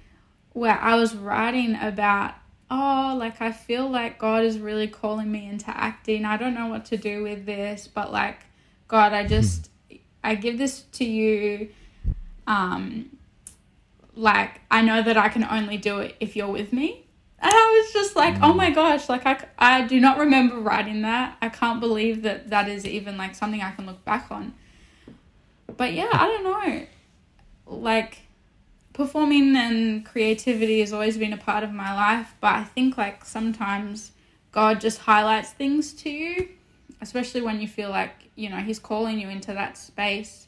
where 0.53 0.79
I 0.79 0.95
was 0.95 1.15
writing 1.15 1.77
about, 1.79 2.33
oh, 2.71 3.15
like 3.19 3.39
I 3.39 3.51
feel 3.51 3.87
like 3.87 4.17
God 4.17 4.43
is 4.43 4.57
really 4.57 4.87
calling 4.87 5.31
me 5.31 5.47
into 5.47 5.69
acting. 5.69 6.25
I 6.25 6.35
don't 6.35 6.55
know 6.55 6.67
what 6.67 6.85
to 6.85 6.97
do 6.97 7.21
with 7.21 7.45
this, 7.45 7.87
but 7.87 8.11
like, 8.11 8.39
God, 8.87 9.13
I 9.13 9.27
just, 9.27 9.69
I 10.23 10.33
give 10.33 10.57
this 10.57 10.81
to 10.93 11.05
you. 11.05 11.69
Um, 12.47 13.15
like, 14.15 14.59
I 14.71 14.81
know 14.81 15.03
that 15.03 15.17
I 15.17 15.29
can 15.29 15.43
only 15.43 15.77
do 15.77 15.99
it 15.99 16.15
if 16.19 16.35
you're 16.35 16.47
with 16.51 16.73
me. 16.73 17.02
And 17.43 17.51
I 17.51 17.81
was 17.83 17.91
just 17.91 18.15
like, 18.15 18.35
oh 18.41 18.53
my 18.53 18.69
gosh, 18.69 19.09
like 19.09 19.25
I, 19.25 19.37
I 19.57 19.81
do 19.85 19.99
not 19.99 20.17
remember 20.17 20.59
writing 20.59 21.01
that. 21.01 21.35
I 21.41 21.49
can't 21.49 21.81
believe 21.81 22.21
that 22.21 22.49
that 22.51 22.69
is 22.69 22.85
even 22.85 23.17
like 23.17 23.35
something 23.35 23.61
I 23.61 23.71
can 23.71 23.85
look 23.85 24.03
back 24.05 24.31
on. 24.31 24.53
But 25.75 25.91
yeah, 25.93 26.09
I 26.13 26.27
don't 26.27 26.43
know. 26.45 26.85
Like 27.65 28.19
performing 28.93 29.57
and 29.57 30.05
creativity 30.05 30.79
has 30.79 30.93
always 30.93 31.17
been 31.17 31.33
a 31.33 31.37
part 31.37 31.65
of 31.65 31.73
my 31.73 31.93
life, 31.93 32.33
but 32.39 32.55
I 32.55 32.63
think 32.63 32.97
like 32.97 33.25
sometimes 33.25 34.13
God 34.53 34.79
just 34.79 34.99
highlights 34.99 35.51
things 35.51 35.93
to 35.95 36.09
you, 36.09 36.47
especially 37.01 37.41
when 37.41 37.59
you 37.59 37.67
feel 37.67 37.89
like, 37.89 38.29
you 38.35 38.49
know, 38.49 38.57
he's 38.57 38.79
calling 38.79 39.19
you 39.19 39.27
into 39.27 39.53
that 39.53 39.77
space. 39.77 40.47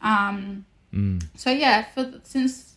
Um 0.00 0.66
Mm. 0.92 1.22
so 1.34 1.50
yeah, 1.50 1.86
for 1.94 2.20
since 2.22 2.74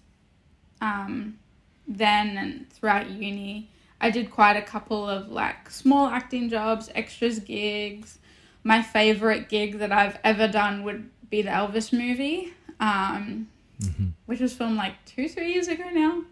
um, 0.81 1.37
then 1.87 2.37
and 2.37 2.69
throughout 2.69 3.09
uni, 3.09 3.69
I 4.01 4.09
did 4.11 4.29
quite 4.31 4.57
a 4.57 4.61
couple 4.61 5.07
of 5.09 5.29
like 5.29 5.69
small 5.69 6.07
acting 6.07 6.49
jobs, 6.49 6.89
extras 6.95 7.39
gigs. 7.39 8.19
My 8.63 8.81
favorite 8.81 9.49
gig 9.49 9.79
that 9.79 9.91
I've 9.91 10.17
ever 10.23 10.47
done 10.47 10.83
would 10.83 11.09
be 11.29 11.41
the 11.41 11.49
Elvis 11.51 11.93
movie, 11.93 12.53
um, 12.79 13.47
Mhm. 13.81 14.11
which 14.25 14.39
was 14.39 14.53
filmed 14.53 14.77
like 14.77 14.93
two, 15.05 15.27
three 15.29 15.53
years 15.53 15.67
ago 15.67 15.83
now. 15.91 16.23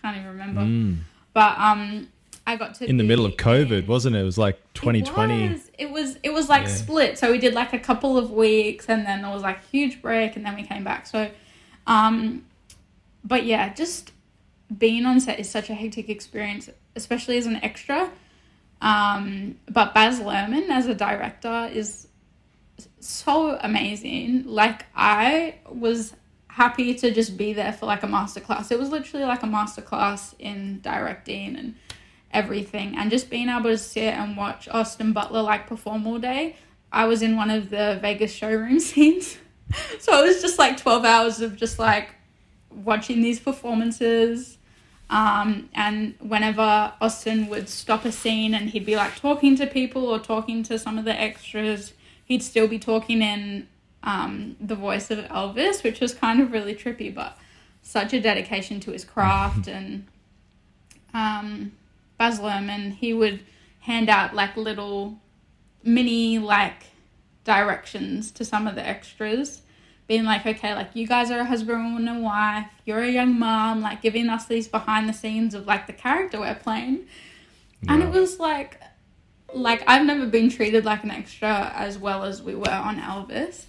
Can't 0.00 0.16
even 0.16 0.28
remember. 0.28 0.60
Mm. 0.62 0.98
But 1.32 1.58
um, 1.58 2.08
I 2.46 2.56
got 2.56 2.74
to 2.76 2.86
In 2.88 2.96
the 2.98 3.04
middle 3.04 3.24
of 3.24 3.36
COVID, 3.36 3.86
wasn't 3.86 4.16
it? 4.16 4.20
It 4.20 4.24
was 4.24 4.36
like 4.38 4.58
2020. 4.74 5.44
it 5.44 5.50
was. 5.52 5.70
It 5.78 5.90
was. 5.90 6.16
It 6.22 6.32
was 6.32 6.48
like 6.48 6.62
Yeah. 6.64 6.68
split. 6.68 7.18
So 7.18 7.30
we 7.30 7.38
did 7.38 7.54
like 7.54 7.72
a 7.72 7.78
couple 7.78 8.18
of 8.18 8.30
weeks, 8.32 8.86
and 8.88 9.06
then 9.06 9.22
there 9.22 9.30
was 9.30 9.42
like 9.42 9.64
huge 9.70 10.02
break, 10.02 10.36
and 10.36 10.44
then 10.44 10.54
we 10.56 10.64
came 10.64 10.82
back. 10.84 11.06
So, 11.06 11.30
um, 11.86 12.44
but 13.24 13.44
yeah, 13.46 13.72
just 13.72 14.12
being 14.78 15.06
on 15.06 15.20
set 15.20 15.38
is 15.38 15.48
such 15.48 15.70
a 15.70 15.74
hectic 15.74 16.08
experience, 16.08 16.70
especially 16.96 17.36
as 17.38 17.46
an 17.46 17.56
extra. 17.56 18.10
Um, 18.80 19.58
but 19.70 19.94
Baz 19.94 20.20
Luhrmann 20.20 20.68
as 20.70 20.86
a 20.86 20.94
director 20.94 21.70
is 21.72 22.08
so 23.00 23.58
amazing. 23.60 24.44
Like 24.46 24.86
I 24.94 25.56
was 25.70 26.14
happy 26.48 26.94
to 26.94 27.10
just 27.10 27.36
be 27.36 27.52
there 27.52 27.72
for 27.72 27.86
like 27.86 28.02
a 28.02 28.06
masterclass. 28.06 28.70
It 28.70 28.78
was 28.78 28.90
literally 28.90 29.24
like 29.24 29.42
a 29.42 29.46
masterclass 29.46 30.34
in 30.38 30.80
directing 30.80 31.56
and 31.56 31.74
everything 32.32 32.96
and 32.96 33.10
just 33.10 33.30
being 33.30 33.48
able 33.48 33.70
to 33.70 33.78
sit 33.78 34.14
and 34.14 34.36
watch 34.36 34.68
Austin 34.68 35.12
Butler 35.12 35.42
like 35.42 35.66
perform 35.66 36.06
all 36.06 36.18
day. 36.18 36.56
I 36.90 37.06
was 37.06 37.22
in 37.22 37.36
one 37.36 37.50
of 37.50 37.70
the 37.70 37.98
Vegas 38.02 38.32
showroom 38.32 38.80
scenes. 38.80 39.38
so 39.98 40.22
it 40.22 40.26
was 40.26 40.42
just 40.42 40.58
like 40.58 40.76
12 40.76 41.04
hours 41.04 41.40
of 41.40 41.56
just 41.56 41.78
like 41.78 42.14
watching 42.70 43.22
these 43.22 43.40
performances. 43.40 44.58
Um, 45.12 45.68
and 45.74 46.14
whenever 46.20 46.94
Austin 46.98 47.48
would 47.48 47.68
stop 47.68 48.06
a 48.06 48.10
scene 48.10 48.54
and 48.54 48.70
he'd 48.70 48.86
be 48.86 48.96
like 48.96 49.14
talking 49.14 49.56
to 49.56 49.66
people 49.66 50.06
or 50.06 50.18
talking 50.18 50.62
to 50.62 50.78
some 50.78 50.96
of 50.96 51.04
the 51.04 51.12
extras, 51.12 51.92
he'd 52.24 52.42
still 52.42 52.66
be 52.66 52.78
talking 52.78 53.20
in 53.20 53.68
um, 54.02 54.56
the 54.58 54.74
voice 54.74 55.10
of 55.10 55.18
Elvis, 55.26 55.84
which 55.84 56.00
was 56.00 56.14
kind 56.14 56.40
of 56.40 56.50
really 56.50 56.74
trippy, 56.74 57.14
but 57.14 57.36
such 57.82 58.14
a 58.14 58.20
dedication 58.22 58.80
to 58.80 58.92
his 58.92 59.04
craft 59.04 59.66
and 59.68 60.06
um, 61.12 61.72
Baz 62.16 62.40
Luhrmann, 62.40 62.94
he 62.94 63.12
would 63.12 63.40
hand 63.80 64.08
out 64.08 64.34
like 64.34 64.56
little 64.56 65.18
mini 65.84 66.38
like 66.38 66.84
directions 67.44 68.30
to 68.30 68.46
some 68.46 68.66
of 68.66 68.76
the 68.76 68.86
extras, 68.86 69.60
being 70.06 70.24
like, 70.24 70.44
okay, 70.44 70.74
like 70.74 70.90
you 70.94 71.06
guys 71.06 71.30
are 71.30 71.40
a 71.40 71.44
husband 71.44 72.08
and 72.08 72.08
a 72.08 72.20
wife, 72.20 72.66
you're 72.84 73.02
a 73.02 73.10
young 73.10 73.38
mom, 73.38 73.80
like 73.80 74.02
giving 74.02 74.28
us 74.28 74.46
these 74.46 74.68
behind 74.68 75.08
the 75.08 75.12
scenes 75.12 75.54
of 75.54 75.66
like 75.66 75.86
the 75.86 75.92
character 75.92 76.40
we're 76.40 76.54
playing. 76.54 77.06
And 77.88 78.02
it 78.02 78.10
was 78.10 78.38
like, 78.38 78.80
like 79.52 79.82
I've 79.86 80.06
never 80.06 80.26
been 80.26 80.50
treated 80.50 80.84
like 80.84 81.02
an 81.02 81.10
extra 81.10 81.72
as 81.74 81.98
well 81.98 82.24
as 82.24 82.42
we 82.42 82.54
were 82.54 82.70
on 82.70 82.98
Elvis. 82.98 83.64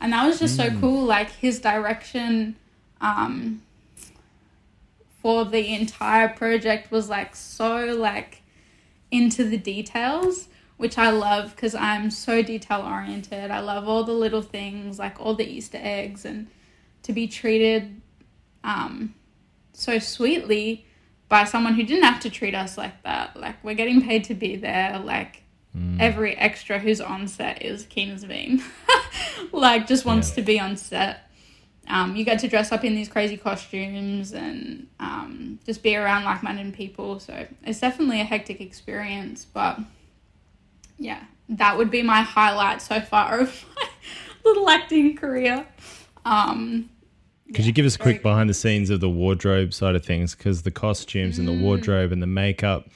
And 0.00 0.12
that 0.12 0.26
was 0.26 0.38
just 0.38 0.56
so 0.56 0.70
cool. 0.80 1.04
Like 1.04 1.30
his 1.30 1.60
direction, 1.60 2.56
um, 3.00 3.62
for 5.24 5.46
the 5.46 5.72
entire 5.74 6.28
project 6.28 6.90
was 6.90 7.08
like 7.08 7.34
so 7.34 7.86
like 7.86 8.42
into 9.10 9.42
the 9.42 9.56
details 9.56 10.48
which 10.76 10.98
i 10.98 11.10
love 11.10 11.54
because 11.54 11.74
i'm 11.74 12.10
so 12.10 12.42
detail 12.42 12.80
oriented 12.82 13.50
i 13.50 13.60
love 13.60 13.88
all 13.88 14.04
the 14.04 14.12
little 14.12 14.42
things 14.42 14.98
like 14.98 15.18
all 15.20 15.34
the 15.34 15.46
easter 15.46 15.78
eggs 15.80 16.24
and 16.24 16.46
to 17.02 17.12
be 17.12 17.26
treated 17.26 18.00
um 18.64 19.14
so 19.72 19.98
sweetly 19.98 20.86
by 21.28 21.44
someone 21.44 21.74
who 21.74 21.82
didn't 21.82 22.04
have 22.04 22.20
to 22.20 22.30
treat 22.30 22.54
us 22.54 22.76
like 22.78 23.02
that. 23.02 23.34
Like 23.36 23.56
we're 23.64 23.74
getting 23.74 24.02
paid 24.02 24.24
to 24.24 24.34
be 24.34 24.54
there 24.56 25.00
like 25.00 25.42
every 25.98 26.36
extra 26.36 26.78
who's 26.78 27.00
on 27.00 27.26
set 27.26 27.62
is 27.62 27.86
keen 27.86 28.10
as 28.10 28.22
a 28.22 28.28
bean. 28.28 28.62
Like 29.52 29.86
just 29.88 30.04
wants 30.04 30.28
Yeah. 30.30 30.34
to 30.36 30.42
be 30.42 30.60
on 30.60 30.76
set. 30.76 31.28
Um, 31.88 32.14
you 32.14 32.24
get 32.24 32.38
to 32.40 32.48
dress 32.48 32.70
up 32.72 32.84
in 32.84 32.94
these 32.94 33.08
crazy 33.08 33.36
costumes 33.36 34.32
and 34.32 34.86
um, 35.00 35.58
just 35.66 35.82
be 35.82 35.96
around 35.96 36.24
like-minded 36.24 36.72
people. 36.74 37.18
So 37.20 37.46
it's 37.64 37.80
definitely 37.80 38.20
a 38.20 38.24
hectic 38.24 38.60
experience 38.60 39.44
but 39.44 39.80
yeah 41.04 41.22
that 41.48 41.76
would 41.76 41.90
be 41.90 42.02
my 42.02 42.22
highlight 42.22 42.80
so 42.80 43.00
far 43.00 43.40
of 43.40 43.64
my 43.76 43.88
little 44.44 44.68
acting 44.68 45.14
career 45.16 45.66
Um, 46.24 46.88
Could 47.54 47.66
you 47.66 47.72
give 47.72 47.84
us 47.84 47.96
a 47.96 47.98
quick 47.98 48.22
behind 48.22 48.48
the 48.48 48.54
scenes 48.54 48.88
of 48.88 49.00
the 49.00 49.10
wardrobe 49.10 49.74
side 49.74 49.94
of 49.94 50.04
things? 50.04 50.34
Because 50.34 50.62
the 50.62 50.70
costumes 50.70 51.38
and 51.38 51.46
the 51.46 51.52
wardrobe 51.52 52.12
and 52.12 52.22
the 52.22 52.26
makeup 52.26 52.88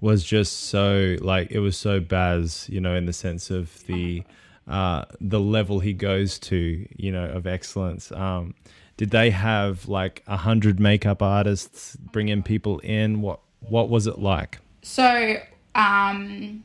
was 0.00 0.22
just 0.22 0.52
so 0.64 1.16
like 1.20 1.50
it 1.50 1.58
was 1.58 1.76
so 1.76 1.98
Baz, 2.00 2.68
you 2.68 2.80
know, 2.80 2.94
in 2.94 3.06
the 3.06 3.12
sense 3.12 3.50
of 3.50 3.84
the 3.86 4.22
uh, 4.68 5.04
the 5.20 5.40
level 5.40 5.80
he 5.80 5.92
goes 5.92 6.38
to, 6.38 6.86
you 6.96 7.10
know, 7.10 7.24
of 7.24 7.46
excellence. 7.46 8.12
Um, 8.12 8.54
did 8.96 9.10
they 9.10 9.30
have 9.30 9.88
like 9.88 10.22
a 10.28 10.36
hundred 10.36 10.78
makeup 10.78 11.22
artists 11.22 11.96
bringing 11.96 12.42
people 12.44 12.78
in? 12.80 13.20
What 13.20 13.40
what 13.60 13.88
was 13.88 14.06
it 14.06 14.18
like? 14.20 14.60
So, 14.82 15.36
um, 15.74 16.62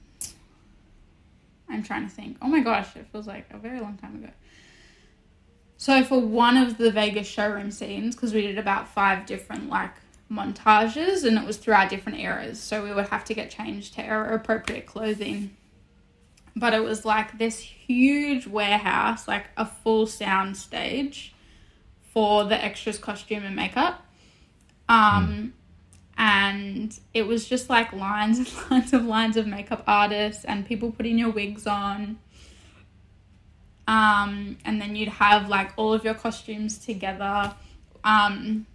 I'm 1.71 1.83
trying 1.83 2.07
to 2.07 2.13
think. 2.13 2.37
Oh 2.41 2.47
my 2.47 2.59
gosh, 2.59 2.95
it 2.95 3.07
feels 3.11 3.27
like 3.27 3.45
a 3.51 3.57
very 3.57 3.79
long 3.79 3.97
time 3.97 4.15
ago. 4.15 4.31
So 5.77 6.03
for 6.03 6.19
one 6.19 6.57
of 6.57 6.77
the 6.77 6.91
Vegas 6.91 7.27
showroom 7.27 7.71
scenes, 7.71 8.15
because 8.15 8.33
we 8.33 8.41
did 8.41 8.57
about 8.57 8.87
five 8.87 9.25
different 9.25 9.69
like 9.69 9.93
montages, 10.31 11.25
and 11.25 11.37
it 11.37 11.45
was 11.45 11.57
throughout 11.57 11.89
different 11.89 12.19
eras, 12.19 12.59
so 12.59 12.83
we 12.83 12.93
would 12.93 13.09
have 13.09 13.25
to 13.25 13.33
get 13.33 13.49
changed 13.49 13.95
to 13.95 14.05
era 14.05 14.35
appropriate 14.35 14.85
clothing. 14.85 15.55
But 16.55 16.73
it 16.73 16.83
was 16.83 17.05
like 17.05 17.37
this 17.37 17.59
huge 17.59 18.45
warehouse, 18.45 19.27
like 19.27 19.47
a 19.57 19.65
full 19.65 20.05
sound 20.05 20.57
stage 20.57 21.33
for 22.13 22.43
the 22.43 22.63
extras 22.63 22.97
costume 22.97 23.43
and 23.43 23.55
makeup. 23.55 24.05
Um, 24.89 25.53
and 26.21 26.99
it 27.15 27.25
was 27.25 27.49
just 27.49 27.67
like 27.67 27.91
lines 27.91 28.37
and 28.37 28.53
lines 28.71 28.93
of 28.93 29.03
lines 29.03 29.37
of 29.37 29.47
makeup 29.47 29.83
artists 29.87 30.45
and 30.45 30.67
people 30.67 30.91
putting 30.91 31.17
your 31.17 31.31
wigs 31.31 31.65
on. 31.65 32.19
Um, 33.87 34.57
and 34.63 34.79
then 34.79 34.95
you'd 34.95 35.09
have 35.09 35.49
like 35.49 35.71
all 35.77 35.93
of 35.95 36.05
your 36.05 36.13
costumes 36.13 36.77
together. 36.77 37.55
Um, 38.03 38.67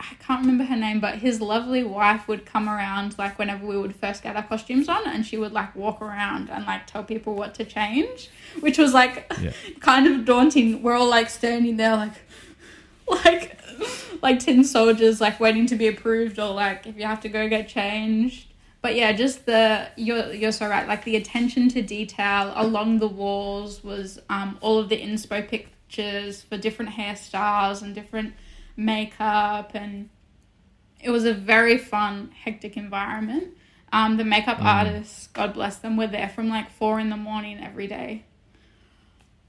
I 0.00 0.14
can't 0.18 0.40
remember 0.40 0.64
her 0.64 0.76
name, 0.76 0.98
but 0.98 1.16
his 1.16 1.42
lovely 1.42 1.84
wife 1.84 2.26
would 2.26 2.46
come 2.46 2.70
around 2.70 3.18
like 3.18 3.38
whenever 3.38 3.66
we 3.66 3.76
would 3.76 3.94
first 3.94 4.22
get 4.22 4.34
our 4.34 4.42
costumes 4.42 4.88
on, 4.88 5.06
and 5.06 5.26
she 5.26 5.36
would 5.36 5.52
like 5.52 5.76
walk 5.76 6.00
around 6.00 6.48
and 6.48 6.64
like 6.64 6.86
tell 6.86 7.04
people 7.04 7.34
what 7.34 7.54
to 7.56 7.66
change, 7.66 8.30
which 8.60 8.78
was 8.78 8.94
like 8.94 9.30
Yeah. 9.42 9.52
kind 9.80 10.06
of 10.06 10.24
daunting. 10.24 10.82
We're 10.82 10.94
all 10.94 11.10
like 11.10 11.28
standing 11.28 11.76
there 11.76 11.96
like, 11.96 12.14
like, 13.24 13.58
like 14.22 14.40
tin 14.40 14.64
soldiers, 14.64 15.20
like 15.20 15.40
waiting 15.40 15.66
to 15.66 15.76
be 15.76 15.88
approved, 15.88 16.38
or 16.38 16.52
like 16.52 16.86
if 16.86 16.96
you 16.96 17.04
have 17.04 17.20
to 17.20 17.28
go 17.28 17.48
get 17.48 17.68
changed. 17.68 18.48
But 18.84 18.96
yeah, 18.96 19.12
just 19.12 19.46
the 19.46 19.88
you're 19.96 20.30
you're 20.34 20.52
so 20.52 20.68
right. 20.68 20.86
Like 20.86 21.04
the 21.04 21.16
attention 21.16 21.70
to 21.70 21.80
detail 21.80 22.52
along 22.54 22.98
the 22.98 23.08
walls 23.08 23.82
was 23.82 24.18
um 24.28 24.58
all 24.60 24.78
of 24.78 24.90
the 24.90 25.00
inspo 25.00 25.48
pictures 25.48 26.42
for 26.42 26.58
different 26.58 26.90
hairstyles 26.90 27.80
and 27.80 27.94
different 27.94 28.34
makeup 28.76 29.70
and 29.74 30.10
it 31.00 31.08
was 31.08 31.24
a 31.24 31.32
very 31.32 31.78
fun 31.78 32.30
hectic 32.44 32.76
environment. 32.76 33.56
Um 33.90 34.18
the 34.18 34.24
makeup 34.24 34.58
artists 34.60 35.28
god 35.28 35.54
bless 35.54 35.76
them 35.76 35.96
were 35.96 36.06
there 36.06 36.28
from 36.28 36.50
like 36.50 36.70
four 36.70 37.00
in 37.00 37.08
the 37.08 37.16
morning 37.16 37.64
every 37.64 37.86
day. 37.86 38.24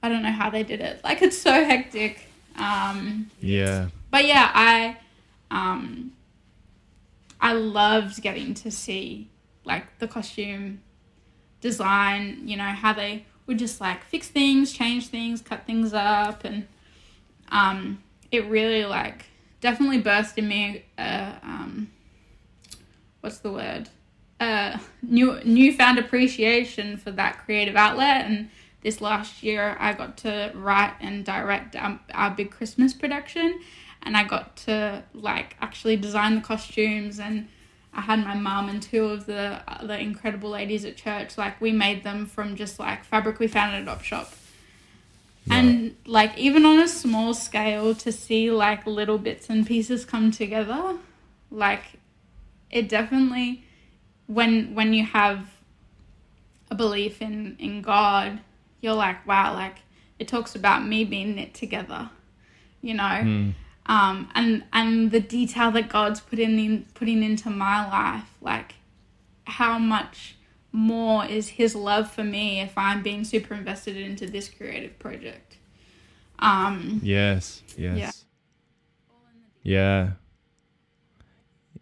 I 0.02 0.08
don't 0.08 0.24
know 0.24 0.32
how 0.32 0.50
they 0.50 0.63
did 0.63 0.80
it. 0.80 1.04
Like 1.04 1.22
it's 1.22 1.38
so 1.38 1.52
hectic 1.52 2.30
um 2.58 3.30
Yeah. 3.41 3.89
but 4.12 4.26
yeah, 4.26 4.50
I 4.54 4.98
um 5.52 6.12
I 7.39 7.54
loved 7.54 8.22
getting 8.22 8.54
to 8.56 8.72
see 8.72 9.30
like 9.65 10.00
the 10.00 10.08
costume 10.08 10.82
design, 11.62 12.41
you 12.48 12.58
know, 12.58 12.63
how 12.63 12.94
they 12.94 13.26
would 13.48 13.60
just 13.60 13.80
like 13.82 14.04
fix 14.04 14.28
things, 14.28 14.72
change 14.74 15.08
things, 15.08 15.41
cut 15.41 15.65
things 15.65 15.94
up 15.94 16.44
and 16.44 16.68
um 17.50 18.02
it 18.32 18.46
really 18.48 18.86
like 18.86 19.26
definitely 19.62 20.00
burst 20.00 20.38
in 20.38 20.48
me 20.48 20.84
uh 20.98 21.34
um 21.44 21.91
what's 23.22 23.39
the 23.39 23.52
word? 23.52 23.89
Uh 24.39 24.78
new 25.02 25.39
newfound 25.44 25.98
appreciation 26.00 26.98
for 26.98 27.12
that 27.12 27.44
creative 27.46 27.76
outlet 27.76 28.26
and 28.26 28.50
this 28.86 29.02
last 29.02 29.41
year 29.41 29.76
I 29.80 29.93
got 29.93 30.15
to 30.17 30.52
write 30.54 30.93
and 31.02 31.26
direct 31.26 31.76
um, 31.76 32.02
our 32.13 32.30
big 32.30 32.52
Christmas 32.52 32.93
production. 32.93 33.60
And 34.04 34.15
I 34.15 34.24
got 34.24 34.56
to 34.67 35.04
like 35.15 35.56
actually 35.60 35.98
design 35.98 36.36
the 36.36 36.41
costumes. 36.41 37.19
And 37.19 37.48
I 37.95 38.02
had 38.02 38.24
my 38.24 38.36
mum 38.36 38.69
and 38.69 38.84
two 38.84 39.06
of 39.06 39.26
the 39.26 39.60
other 39.67 39.95
incredible 39.95 40.52
ladies 40.52 40.86
at 40.86 40.98
church. 40.98 41.36
Like 41.36 41.60
we 41.60 41.71
made 41.71 42.04
them 42.04 42.28
from 42.28 42.56
just 42.56 42.78
like 42.80 43.04
fabric 43.04 43.39
we 43.39 43.48
found 43.48 43.76
at 43.76 43.88
a 43.88 43.91
op 43.91 44.04
shop. 44.04 44.32
And 45.50 45.95
like 46.06 46.38
even 46.38 46.63
on 46.63 46.78
a 46.78 46.88
small 46.88 47.34
scale 47.34 47.95
to 47.95 48.12
see 48.12 48.52
like 48.52 48.86
little 48.86 49.17
bits 49.17 49.50
and 49.50 49.65
pieces 49.65 50.06
come 50.06 50.32
together 50.32 50.98
like 51.52 51.84
it 52.71 52.89
definitely 52.89 53.63
when 54.26 54.74
when 54.74 54.91
you 54.91 55.06
have 55.06 55.52
a 56.71 56.76
belief 56.76 57.21
in 57.21 57.56
in 57.60 57.84
god 57.84 58.39
you're 58.86 58.93
like 59.08 59.26
wow 59.28 59.52
like 59.54 59.78
it 60.19 60.28
talks 60.28 60.56
about 60.56 60.86
me 60.86 61.04
being 61.04 61.36
knit 61.36 61.54
together 61.54 62.10
you 62.82 62.93
know 62.93 63.04
Mm. 63.24 63.54
um 63.88 64.30
and 64.36 64.63
and 64.71 65.12
the 65.12 65.19
detail 65.19 65.71
that 65.71 65.89
god's 65.89 66.19
put 66.21 66.39
in, 66.39 66.58
in 66.60 66.86
putting 66.93 67.24
into 67.24 67.50
my 67.50 67.78
life 67.89 68.30
like 68.41 68.76
how 69.45 69.80
much 69.80 70.36
more 70.71 71.26
is 71.26 71.50
his 71.60 71.74
love 71.76 72.12
for 72.12 72.24
me 72.24 72.62
if 72.62 72.78
i'm 72.78 73.02
being 73.02 73.24
super 73.24 73.54
invested 73.56 73.98
into 73.98 74.26
this 74.28 74.48
creative 74.50 74.98
project 75.00 75.58
um 76.39 77.00
Yes. 77.04 77.63
Yes. 77.78 78.26
Yeah. 79.63 80.12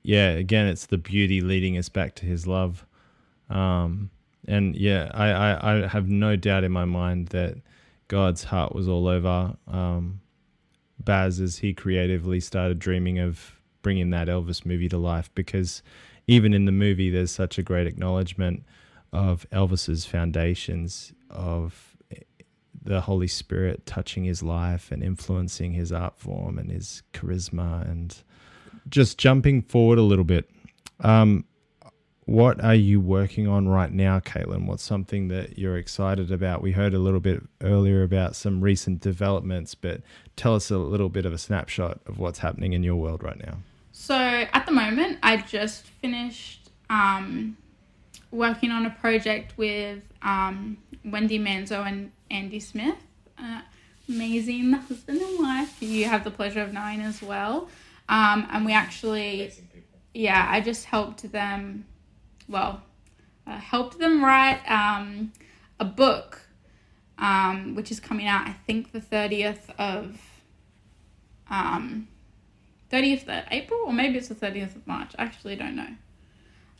Yeah. 0.03 0.29
Again, 0.29 0.67
it's 0.67 0.85
the 0.85 0.97
beauty 0.97 1.41
leading 1.41 1.77
us 1.77 1.89
back 1.89 2.15
to 2.15 2.25
His 2.25 2.45
love. 2.45 2.85
Um, 3.49 4.09
and 4.47 4.75
yeah, 4.75 5.09
I, 5.13 5.29
I, 5.29 5.83
I 5.83 5.87
have 5.87 6.07
no 6.07 6.35
doubt 6.35 6.63
in 6.63 6.71
my 6.71 6.85
mind 6.85 7.27
that 7.29 7.57
God's 8.07 8.43
heart 8.43 8.75
was 8.75 8.87
all 8.87 9.07
over 9.07 9.55
um, 9.67 10.21
Baz 10.99 11.39
as 11.39 11.57
he 11.57 11.73
creatively 11.73 12.39
started 12.39 12.79
dreaming 12.79 13.19
of 13.19 13.55
bringing 13.81 14.09
that 14.11 14.27
Elvis 14.27 14.65
movie 14.65 14.89
to 14.89 14.97
life 14.97 15.29
because 15.35 15.81
even 16.27 16.53
in 16.53 16.65
the 16.65 16.71
movie, 16.71 17.09
there's 17.09 17.31
such 17.31 17.57
a 17.57 17.63
great 17.63 17.87
acknowledgement 17.87 18.63
of 19.11 19.45
Elvis's 19.51 20.05
foundations 20.05 21.13
of 21.29 21.95
the 22.81 23.01
Holy 23.01 23.27
Spirit 23.27 23.85
touching 23.85 24.23
his 24.23 24.43
life 24.43 24.91
and 24.91 25.03
influencing 25.03 25.73
his 25.73 25.91
art 25.91 26.17
form 26.17 26.57
and 26.57 26.71
his 26.71 27.03
charisma. 27.13 27.89
And 27.89 28.15
just 28.89 29.17
jumping 29.17 29.61
forward 29.61 29.99
a 29.99 30.03
little 30.03 30.25
bit, 30.25 30.49
um, 31.01 31.45
what 32.25 32.63
are 32.63 32.75
you 32.75 33.01
working 33.01 33.47
on 33.47 33.67
right 33.67 33.91
now, 33.91 34.19
Caitlin? 34.19 34.65
What's 34.65 34.83
something 34.83 35.27
that 35.27 35.57
you're 35.57 35.77
excited 35.77 36.31
about? 36.31 36.61
We 36.61 36.71
heard 36.71 36.93
a 36.93 36.99
little 36.99 37.19
bit 37.19 37.43
earlier 37.61 38.03
about 38.03 38.35
some 38.35 38.61
recent 38.61 39.01
developments, 39.01 39.75
but 39.75 40.01
tell 40.35 40.55
us 40.55 40.71
a 40.71 40.77
little 40.77 41.09
bit 41.09 41.25
of 41.25 41.33
a 41.33 41.37
snapshot 41.37 41.99
of 42.05 42.19
what's 42.19 42.39
happening 42.39 42.73
in 42.73 42.83
your 42.83 42.95
world 42.95 43.23
right 43.23 43.39
now. 43.45 43.57
So 43.91 44.15
at 44.15 44.65
the 44.65 44.71
moment, 44.71 45.19
I 45.21 45.37
just 45.37 45.85
finished 45.85 46.69
um, 46.89 47.57
working 48.31 48.71
on 48.71 48.85
a 48.85 48.89
project 48.89 49.57
with 49.57 50.03
um, 50.21 50.77
Wendy 51.05 51.39
Manzo 51.39 51.85
and 51.85 52.11
Andy 52.31 52.59
Smith, 52.59 52.97
uh, 53.37 53.61
amazing 54.09 54.71
husband 54.73 55.21
and 55.21 55.39
wife 55.39 55.81
you 55.81 56.05
have 56.05 56.23
the 56.23 56.31
pleasure 56.31 56.61
of 56.61 56.73
knowing 56.73 57.01
as 57.01 57.21
well. 57.21 57.69
Um, 58.09 58.47
and 58.51 58.65
we 58.65 58.73
actually, 58.73 59.53
yeah, 60.13 60.47
I 60.49 60.61
just 60.61 60.85
helped 60.85 61.31
them, 61.31 61.85
well, 62.53 62.81
uh, 63.45 63.57
helped 63.57 63.99
them 63.99 64.23
write 64.23 64.61
um, 64.71 65.33
a 65.79 65.85
book, 65.85 66.39
um, 67.17 67.75
which 67.75 67.91
is 67.91 67.99
coming 67.99 68.27
out, 68.27 68.47
I 68.47 68.53
think, 68.65 68.93
the 68.93 69.01
30th 69.01 69.69
of. 69.77 70.17
Um, 71.49 72.07
30th 72.93 73.23
of 73.23 73.43
April, 73.49 73.79
or 73.85 73.93
maybe 73.93 74.17
it's 74.17 74.27
the 74.27 74.35
30th 74.35 74.75
of 74.75 74.85
March. 74.85 75.13
I 75.17 75.23
actually 75.23 75.55
don't 75.55 75.75
know. 75.75 75.89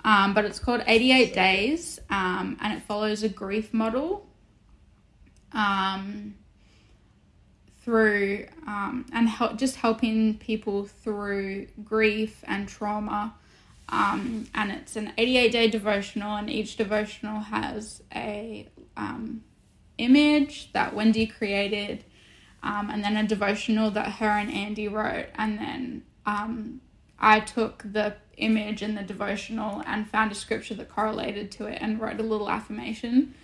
Um, 0.06 0.34
but 0.34 0.46
it's 0.46 0.60
called 0.60 0.84
88 0.86 1.34
Days, 1.34 2.00
um, 2.10 2.58
and 2.62 2.78
it 2.78 2.84
follows 2.84 3.24
a 3.24 3.30
grief 3.30 3.74
model 3.74 4.28
um, 5.54 6.36
through 7.84 8.46
um, 8.68 9.06
and 9.12 9.28
help, 9.28 9.58
just 9.58 9.78
helping 9.78 10.38
people 10.38 10.86
through 10.86 11.68
grief 11.84 12.44
and 12.48 12.68
trauma. 12.68 13.34
Um, 13.90 14.48
and 14.56 14.72
it's 14.72 14.96
an 14.96 15.14
88 15.18 15.52
day 15.52 15.68
devotional, 15.70 16.36
and 16.36 16.50
each 16.50 16.78
devotional 16.78 17.42
has 17.42 18.02
a 18.14 18.70
um, 18.98 19.44
image 19.98 20.72
that 20.74 20.96
Wendy 20.96 21.28
created 21.28 22.04
um, 22.64 22.90
and 22.90 23.04
then 23.04 23.18
a 23.18 23.28
devotional 23.28 23.92
that 23.92 24.14
her 24.14 24.30
and 24.30 24.52
Andy 24.52 24.88
wrote, 24.88 25.28
and 25.36 25.60
then 25.60 26.04
um, 26.26 26.82
I 27.20 27.42
took 27.42 27.84
the 27.92 28.16
image 28.38 28.82
and 28.82 28.98
the 28.98 29.04
devotional 29.04 29.84
and 29.86 30.10
found 30.10 30.32
a 30.32 30.36
scripture 30.36 30.74
that 30.76 30.90
correlated 30.90 31.52
to 31.52 31.66
it 31.66 31.78
and 31.82 32.00
wrote 32.00 32.20
a 32.20 32.24
little 32.24 32.50
affirmation. 32.50 33.36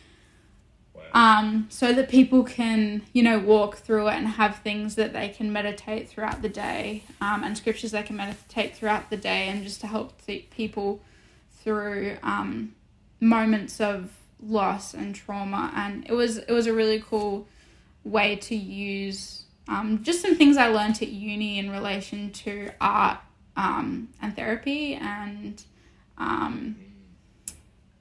Um, 1.14 1.68
so 1.70 1.92
that 1.94 2.10
people 2.10 2.44
can, 2.44 3.02
you 3.14 3.24
know, 3.24 3.40
walk 3.40 3.78
through 3.78 4.10
it 4.10 4.16
and 4.16 4.28
have 4.28 4.58
things 4.58 4.96
that 4.96 5.14
they 5.14 5.30
can 5.30 5.52
meditate 5.52 6.08
throughout 6.08 6.42
the 6.42 6.50
day 6.50 7.04
um, 7.20 7.44
and 7.44 7.58
scriptures 7.58 7.92
they 7.92 8.04
can 8.04 8.16
meditate 8.16 8.76
throughout 8.76 9.10
the 9.10 9.18
day 9.18 9.48
and 9.48 9.64
just 9.64 9.82
to 9.82 9.88
help 9.88 10.24
th- 10.26 10.50
people 10.52 11.02
through 11.64 12.18
um, 12.24 12.76
moments 13.20 13.82
of 13.82 14.12
loss 14.42 14.94
and 14.94 15.16
trauma. 15.16 15.72
And 15.76 16.06
it 16.08 16.14
was 16.14 16.38
it 16.38 16.52
was 16.52 16.68
a 16.68 16.74
really 16.74 17.00
cool 17.00 17.48
way 18.04 18.36
to 18.36 18.56
use 18.56 19.44
um, 19.68 20.04
just 20.04 20.22
some 20.22 20.36
things 20.36 20.58
I 20.58 20.68
learned 20.68 21.02
at 21.02 21.10
uni 21.10 21.60
in 21.60 21.70
relation 21.70 22.32
to 22.32 22.72
art 22.82 23.20
um, 23.56 24.10
and 24.22 24.36
therapy 24.36 24.96
and 24.96 25.62
um, 26.18 26.76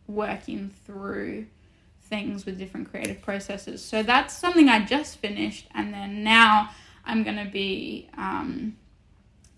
working 0.06 0.70
through 0.86 1.46
things 2.08 2.46
with 2.46 2.58
different 2.58 2.90
creative 2.90 3.20
processes. 3.22 3.84
So 3.84 4.02
that's 4.02 4.36
something 4.36 4.68
I 4.68 4.84
just 4.84 5.18
finished, 5.18 5.68
and 5.74 5.92
then 5.92 6.24
now 6.24 6.70
I'm 7.04 7.22
going 7.22 7.36
to 7.36 7.50
be 7.50 8.10
um, 8.16 8.76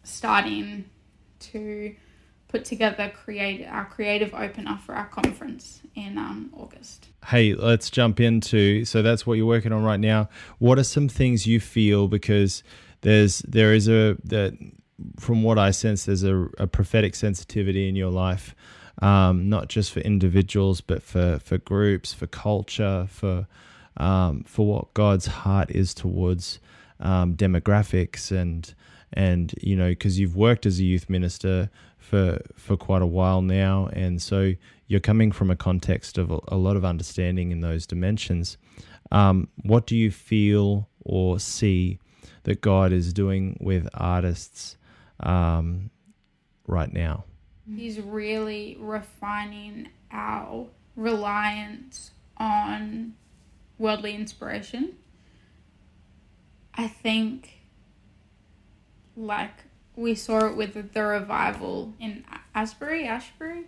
starting 0.05 0.85
to 1.41 1.95
put 2.51 2.65
together 2.65 3.11
create 3.15 3.65
our 3.65 3.85
creative 3.85 4.35
opener 4.35 4.77
for 4.85 4.95
our 4.95 5.07
conference 5.07 5.83
in 5.95 6.19
um, 6.19 6.51
August. 6.57 7.09
Hey, 7.27 7.55
let's 7.55 7.91
jump 7.91 8.19
into 8.19 8.85
so 8.85 9.03
that's 9.03 9.25
what 9.25 9.35
you're 9.35 9.47
working 9.47 9.73
on 9.73 9.85
right 9.85 10.01
now. 10.01 10.29
What 10.59 10.79
are 10.79 10.85
some 10.85 11.09
things 11.09 11.47
you 11.47 11.61
feel 11.61 12.09
because 12.09 12.65
there's 13.03 13.39
there 13.41 13.73
is 13.73 13.89
a 13.89 14.17
that 14.25 14.59
from 15.19 15.43
what 15.43 15.59
I 15.59 15.71
sense 15.71 16.05
there's 16.05 16.25
a, 16.25 16.49
a 16.59 16.67
prophetic 16.67 17.15
sensitivity 17.15 17.89
in 17.89 17.95
your 17.95 18.11
life 18.11 18.55
um, 19.01 19.49
not 19.49 19.69
just 19.69 19.93
for 19.93 20.01
individuals, 20.01 20.81
but 20.81 21.03
for, 21.03 21.39
for 21.39 21.59
groups, 21.59 22.13
for 22.13 22.27
culture, 22.27 23.07
for 23.11 23.47
um, 23.97 24.45
for 24.45 24.67
what 24.67 24.95
God's 24.95 25.27
heart 25.27 25.71
is 25.71 25.93
towards 25.93 26.59
um, 27.01 27.35
demographics 27.35 28.31
and 28.31 28.73
and 29.13 29.55
you 29.61 29.75
know 29.77 29.89
because 29.89 30.19
you've 30.19 30.37
worked 30.37 30.65
as 30.67 30.79
a 30.79 30.85
youth 30.85 31.11
minister 31.11 31.71
for 31.99 32.41
for 32.57 32.77
quite 32.77 33.03
a 33.03 33.07
while 33.07 33.43
now, 33.43 33.89
and 33.93 34.21
so 34.23 34.55
you're 34.87 35.01
coming 35.01 35.33
from 35.33 35.51
a 35.51 35.57
context 35.57 36.19
of 36.19 36.31
a, 36.31 36.39
a 36.49 36.57
lot 36.57 36.77
of 36.77 36.85
understanding 36.85 37.53
in 37.53 37.61
those 37.61 37.87
dimensions. 37.87 38.57
Um, 39.13 39.49
what 39.63 39.87
do 39.87 39.97
you 39.97 40.11
feel 40.11 40.89
or 41.05 41.41
see 41.41 41.99
that 42.45 42.61
God 42.61 42.93
is 42.93 43.13
doing 43.13 43.57
with 43.61 43.89
artists 43.95 44.77
um, 45.21 45.91
right 46.67 46.93
now? 46.93 47.25
He's 47.75 48.01
really 48.01 48.77
refining 48.81 49.89
our 50.11 50.67
reliance 50.97 52.11
on 52.37 53.15
worldly 53.79 54.15
inspiration. 54.15 54.97
I 56.75 56.89
think, 56.89 57.61
like 59.17 59.65
we 59.97 60.15
saw 60.15 60.47
it 60.47 60.57
with 60.57 60.93
the 60.93 61.03
revival 61.03 61.95
in 62.01 62.25
Asbury, 62.55 63.07
Ashbury, 63.07 63.65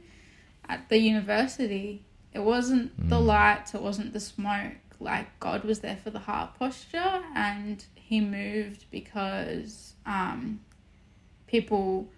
at 0.69 0.89
the 0.89 0.99
university. 0.99 2.05
It 2.33 2.41
wasn't 2.41 2.99
mm. 2.99 3.09
the 3.09 3.21
lights, 3.21 3.75
it 3.75 3.83
wasn't 3.83 4.13
the 4.13 4.21
smoke. 4.21 4.77
Like 4.99 5.39
God 5.41 5.65
was 5.65 5.81
there 5.81 5.97
for 5.97 6.11
the 6.11 6.21
heart 6.21 6.59
posture, 6.59 7.23
and 7.35 7.85
He 7.95 8.21
moved 8.21 8.87
because 8.91 9.95
um, 10.07 10.61
people 11.47 12.09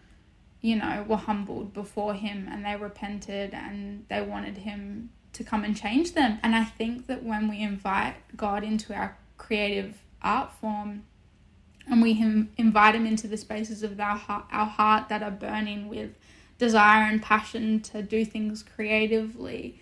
you 0.64 0.76
know, 0.76 1.04
were 1.06 1.18
humbled 1.18 1.74
before 1.74 2.14
him 2.14 2.48
and 2.50 2.64
they 2.64 2.74
repented 2.74 3.52
and 3.52 4.06
they 4.08 4.22
wanted 4.22 4.56
him 4.56 5.10
to 5.34 5.44
come 5.44 5.62
and 5.62 5.76
change 5.76 6.14
them. 6.14 6.38
And 6.42 6.54
I 6.54 6.64
think 6.64 7.06
that 7.06 7.22
when 7.22 7.48
we 7.50 7.60
invite 7.60 8.14
God 8.34 8.64
into 8.64 8.94
our 8.94 9.14
creative 9.36 9.98
art 10.22 10.54
form 10.54 11.04
and 11.86 12.00
we 12.00 12.14
him, 12.14 12.50
invite 12.56 12.94
him 12.94 13.04
into 13.04 13.28
the 13.28 13.36
spaces 13.36 13.82
of 13.82 14.00
our 14.00 14.16
heart, 14.16 14.46
our 14.50 14.64
heart 14.64 15.10
that 15.10 15.22
are 15.22 15.30
burning 15.30 15.86
with 15.86 16.12
desire 16.56 17.10
and 17.10 17.20
passion 17.20 17.80
to 17.80 18.00
do 18.00 18.24
things 18.24 18.62
creatively, 18.62 19.78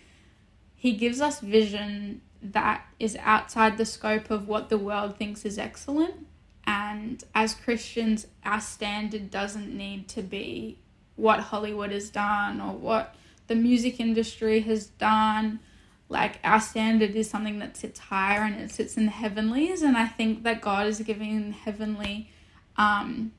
he 0.74 0.94
gives 0.94 1.20
us 1.20 1.38
vision 1.38 2.22
that 2.42 2.84
is 2.98 3.16
outside 3.20 3.78
the 3.78 3.86
scope 3.86 4.32
of 4.32 4.48
what 4.48 4.68
the 4.68 4.78
world 4.78 5.16
thinks 5.16 5.44
is 5.44 5.58
excellent 5.58 6.26
and 6.66 7.22
as 7.34 7.54
Christians, 7.54 8.26
our 8.44 8.60
standard 8.60 9.30
doesn't 9.30 9.76
need 9.76 10.08
to 10.08 10.22
be 10.22 10.78
what 11.16 11.40
Hollywood 11.40 11.90
has 11.90 12.10
done 12.10 12.60
or 12.60 12.72
what 12.72 13.14
the 13.48 13.54
music 13.54 13.98
industry 13.98 14.60
has 14.60 14.86
done. 14.86 15.60
Like, 16.08 16.38
our 16.44 16.60
standard 16.60 17.16
is 17.16 17.28
something 17.28 17.58
that 17.58 17.76
sits 17.76 17.98
higher 17.98 18.42
and 18.42 18.60
it 18.60 18.70
sits 18.70 18.96
in 18.96 19.06
the 19.06 19.10
heavenlies. 19.10 19.82
And 19.82 19.96
I 19.96 20.06
think 20.06 20.42
that 20.44 20.60
God 20.60 20.86
is 20.86 21.00
giving 21.00 21.52
heavenly 21.52 22.30
um, 22.76 23.32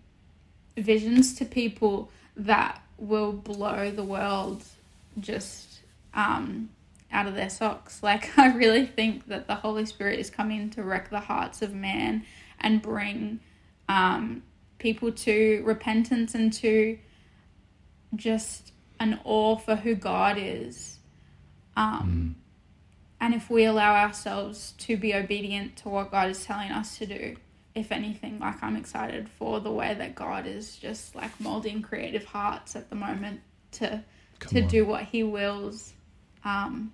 visions 0.76 1.34
to 1.36 1.46
people 1.46 2.12
that 2.36 2.82
will 2.98 3.32
blow 3.32 3.92
the 3.92 4.04
world 4.04 4.64
just 5.20 5.80
um, 6.14 6.70
out 7.12 7.28
of 7.28 7.36
their 7.36 7.50
socks. 7.50 8.04
Like, 8.04 8.38
I 8.38 8.54
really 8.54 8.86
think 8.86 9.28
that 9.28 9.48
the 9.48 9.56
Holy 9.56 9.86
Spirit 9.86 10.20
is 10.20 10.30
coming 10.30 10.70
to 10.72 10.84
wreck 10.84 11.10
the 11.10 11.22
hearts 11.22 11.62
of 11.62 11.74
man 11.74 12.26
and 12.64 12.82
bring 12.82 13.40
um, 13.90 14.44
people 14.80 15.12
to 15.12 15.62
repentance 15.66 16.34
and 16.34 16.52
to 16.54 16.98
just 18.16 18.72
an 19.00 19.20
awe 19.24 19.58
for 19.58 19.76
who 19.76 19.96
God 19.96 20.38
is. 20.40 21.00
Um, 21.76 22.36
mm. 22.38 22.44
And 23.20 23.34
if 23.34 23.50
we 23.50 23.66
allow 23.66 23.96
ourselves 23.96 24.74
to 24.80 24.98
be 24.98 25.14
obedient 25.14 25.78
to 25.78 25.90
what 25.90 26.12
God 26.12 26.30
is 26.30 26.44
telling 26.46 26.72
us 26.72 26.98
to 26.98 27.06
do, 27.06 27.38
if 27.74 27.92
anything, 27.92 28.40
like 28.40 28.62
I'm 28.62 28.76
excited 28.76 29.30
for 29.30 29.60
the 29.60 29.72
way 29.72 29.94
that 29.94 30.14
God 30.14 30.46
is 30.46 30.76
just 30.78 31.16
like 31.16 31.40
molding 31.40 31.82
creative 31.82 32.26
hearts 32.26 32.76
at 32.76 32.90
the 32.90 32.96
moment 32.96 33.42
to 33.74 34.04
Come 34.40 34.50
to 34.50 34.62
on. 34.64 34.68
do 34.68 34.86
what 34.86 35.04
He 35.04 35.24
wills 35.24 35.94
um, 36.44 36.92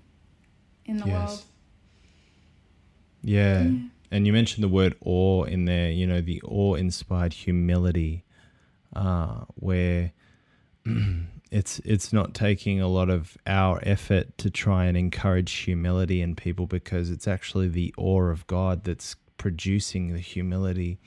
in 0.85 0.97
the 0.97 1.07
yes. 1.07 1.13
world. 1.15 1.43
Yeah. 3.23 3.61
yeah. 3.63 3.79
And 4.11 4.25
you 4.25 4.33
mentioned 4.33 4.63
the 4.63 4.69
word 4.69 4.95
awe 5.01 5.43
in 5.43 5.65
there, 5.65 5.91
you 5.91 6.07
know, 6.07 6.21
the 6.21 6.41
awe 6.43 6.75
inspired 6.75 7.33
humility, 7.33 8.23
uh, 8.95 9.45
where 9.55 10.13
it's 11.51 11.79
it's 11.79 12.11
not 12.11 12.33
taking 12.33 12.81
a 12.81 12.87
lot 12.87 13.09
of 13.09 13.37
our 13.45 13.79
effort 13.83 14.37
to 14.39 14.49
try 14.49 14.85
and 14.85 14.97
encourage 14.97 15.51
humility 15.51 16.21
in 16.21 16.35
people 16.35 16.65
because 16.65 17.09
it's 17.09 17.27
actually 17.27 17.67
the 17.67 17.93
awe 17.97 18.23
of 18.23 18.45
God 18.47 18.83
that's 18.83 19.15
producing 19.37 20.13
the 20.13 20.19
humility. 20.19 20.99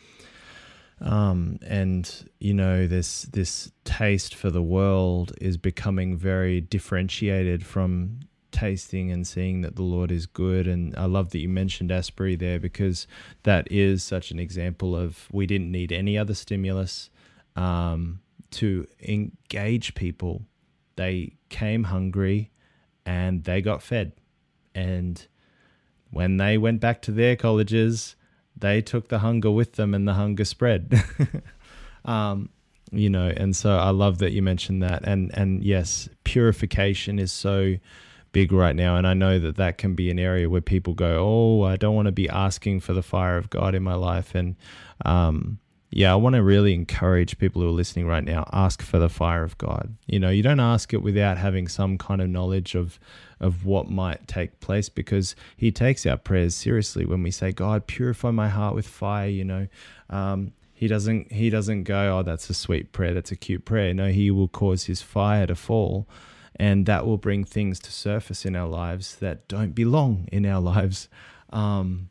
Um, 1.00 1.58
and 1.66 2.30
you 2.38 2.54
know 2.54 2.86
this 2.86 3.22
this 3.22 3.72
taste 3.84 4.36
for 4.36 4.50
the 4.50 4.62
world 4.62 5.32
is 5.40 5.56
becoming 5.56 6.16
very 6.16 6.60
differentiated 6.60 7.66
from 7.66 8.20
tasting 8.62 9.11
and 9.11 9.27
seeing 9.27 9.62
that 9.62 9.75
the 9.75 9.83
Lord 9.83 10.12
is 10.12 10.25
good. 10.25 10.68
And 10.68 10.94
I 10.96 11.07
love 11.07 11.31
that 11.31 11.40
you 11.40 11.48
mentioned 11.48 11.90
Asbury 11.90 12.37
there 12.37 12.61
because 12.61 13.09
that 13.42 13.66
is 13.72 14.05
such 14.05 14.31
an 14.31 14.38
example 14.38 14.94
of 14.94 15.27
we 15.33 15.46
didn't 15.46 15.72
need 15.72 15.90
any 15.90 16.16
other 16.16 16.35
stimulus 16.35 17.11
um, 17.57 18.20
to 18.53 18.87
engage 19.01 19.96
people. 19.96 20.42
They 20.94 21.33
came 21.48 21.85
hungry 21.85 22.53
and 23.05 23.42
they 23.42 23.61
got 23.62 23.83
fed. 23.83 24.12
And 24.77 25.27
when 26.11 26.37
they 26.37 26.57
went 26.57 26.81
back 26.81 27.03
to 27.03 27.11
their 27.11 27.35
colleges, 27.35 28.14
they 28.57 28.81
took 28.81 29.09
the 29.09 29.18
hunger 29.18 29.51
with 29.51 29.72
them 29.72 29.92
and 29.92 30.07
the 30.07 30.14
hunger 30.14 30.44
spread. 30.44 31.03
um, 32.05 32.48
you 32.92 33.11
know, 33.11 33.33
and 33.37 33.57
so 33.57 33.77
I 33.77 33.90
love 33.90 34.18
that 34.18 34.31
you 34.31 34.42
mentioned 34.42 34.85
that. 34.85 35.03
And 35.03 35.37
and 35.37 35.64
yes, 35.64 36.09
purification 36.22 37.18
is 37.18 37.33
so 37.33 37.77
big 38.33 38.53
right 38.53 38.75
now. 38.75 38.97
And 38.97 39.07
I 39.07 39.14
know 39.14 39.38
that 39.38 39.57
that 39.57 39.79
can 39.79 39.95
be 39.95 40.11
an 40.11 40.18
area 40.18 40.51
where 40.51 40.61
people 40.61 40.95
go, 40.95 41.18
Oh, 41.21 41.62
I 41.64 41.77
don't 41.77 41.95
want 41.95 42.07
to 42.07 42.12
be 42.12 42.29
asking 42.29 42.81
for 42.81 42.92
the 42.92 43.03
fire 43.03 43.37
of 43.37 43.51
God 43.51 43.75
in 43.75 43.83
my 43.83 43.95
life. 43.95 44.35
And, 44.35 44.57
um, 45.05 45.59
yeah, 45.95 46.11
I 46.11 46.16
want 46.16 46.37
to 46.37 46.43
really 46.43 46.72
encourage 46.72 47.37
people 47.37 47.61
who 47.61 47.68
are 47.68 47.72
listening 47.72 48.07
right 48.07 48.24
now 48.24 48.49
ask 48.51 48.80
for 48.80 48.99
the 48.99 49.11
fire 49.11 49.45
of 49.45 49.59
God. 49.59 49.95
You 50.07 50.18
know, 50.18 50.30
you 50.30 50.43
don't 50.43 50.59
ask 50.59 50.95
it 50.95 51.03
without 51.03 51.37
having 51.37 51.68
some 51.68 51.99
kind 51.99 52.22
of 52.22 52.30
knowledge 52.30 52.74
of 52.74 52.99
of 53.41 53.66
what 53.66 53.91
might 53.91 54.26
take 54.26 54.61
place 54.61 54.89
because 54.89 55.35
he 55.57 55.70
takes 55.70 56.07
our 56.07 56.16
prayers 56.16 56.55
seriously 56.55 57.05
when 57.05 57.22
we 57.22 57.30
say, 57.30 57.51
God, 57.53 57.89
purify 57.89 58.30
my 58.30 58.49
heart 58.49 58.74
with 58.74 58.87
fire, 58.87 59.28
you 59.28 59.45
know. 59.45 59.66
Um, 60.09 60.53
he 60.72 60.89
doesn't 60.89 61.30
he 61.30 61.51
doesn't 61.51 61.85
go, 61.85 62.18
Oh, 62.18 62.22
that's 62.22 62.49
a 62.49 62.55
sweet 62.55 62.93
prayer, 62.93 63.12
that's 63.12 63.30
a 63.30 63.37
cute 63.37 63.66
prayer. 63.66 63.93
No, 63.93 64.11
he 64.11 64.30
will 64.30 64.49
cause 64.49 64.85
his 64.87 65.03
fire 65.03 65.47
to 65.47 65.55
fall 65.55 66.09
and 66.57 66.86
that 66.86 67.07
will 67.07 67.18
bring 67.18 67.44
things 67.44 67.78
to 67.80 67.92
surface 67.92 68.44
in 68.44 68.55
our 68.57 68.68
lives 68.68 69.16
that 69.16 69.48
don't 69.48 69.74
belong 69.74 70.28
in 70.30 70.46
our 70.46 70.61
lives. 70.74 71.09
Um, 71.50 72.11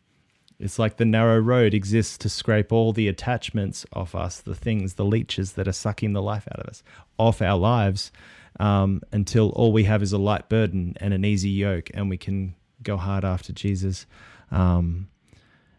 it's 0.59 0.77
like 0.77 0.97
the 0.97 1.05
narrow 1.05 1.39
road 1.39 1.73
exists 1.73 2.19
to 2.19 2.29
scrape 2.29 2.71
all 2.71 2.93
the 2.93 3.07
attachments 3.07 3.83
off 3.93 4.13
us, 4.13 4.41
the 4.41 4.53
things, 4.53 4.93
the 4.93 5.05
leeches 5.05 5.53
that 5.53 5.67
are 5.67 5.73
sucking 5.73 6.13
the 6.13 6.21
life 6.21 6.47
out 6.51 6.59
of 6.59 6.67
us, 6.67 6.83
off 7.17 7.41
our 7.41 7.57
lives, 7.57 8.11
um, 8.59 9.01
until 9.11 9.49
all 9.51 9.73
we 9.73 9.85
have 9.85 10.03
is 10.03 10.13
a 10.13 10.19
light 10.19 10.49
burden 10.49 10.95
and 10.97 11.15
an 11.15 11.25
easy 11.25 11.49
yoke, 11.49 11.89
and 11.95 12.09
we 12.11 12.17
can 12.17 12.53
go 12.83 12.95
hard 12.95 13.25
after 13.25 13.51
Jesus. 13.51 14.05
Um, 14.51 15.07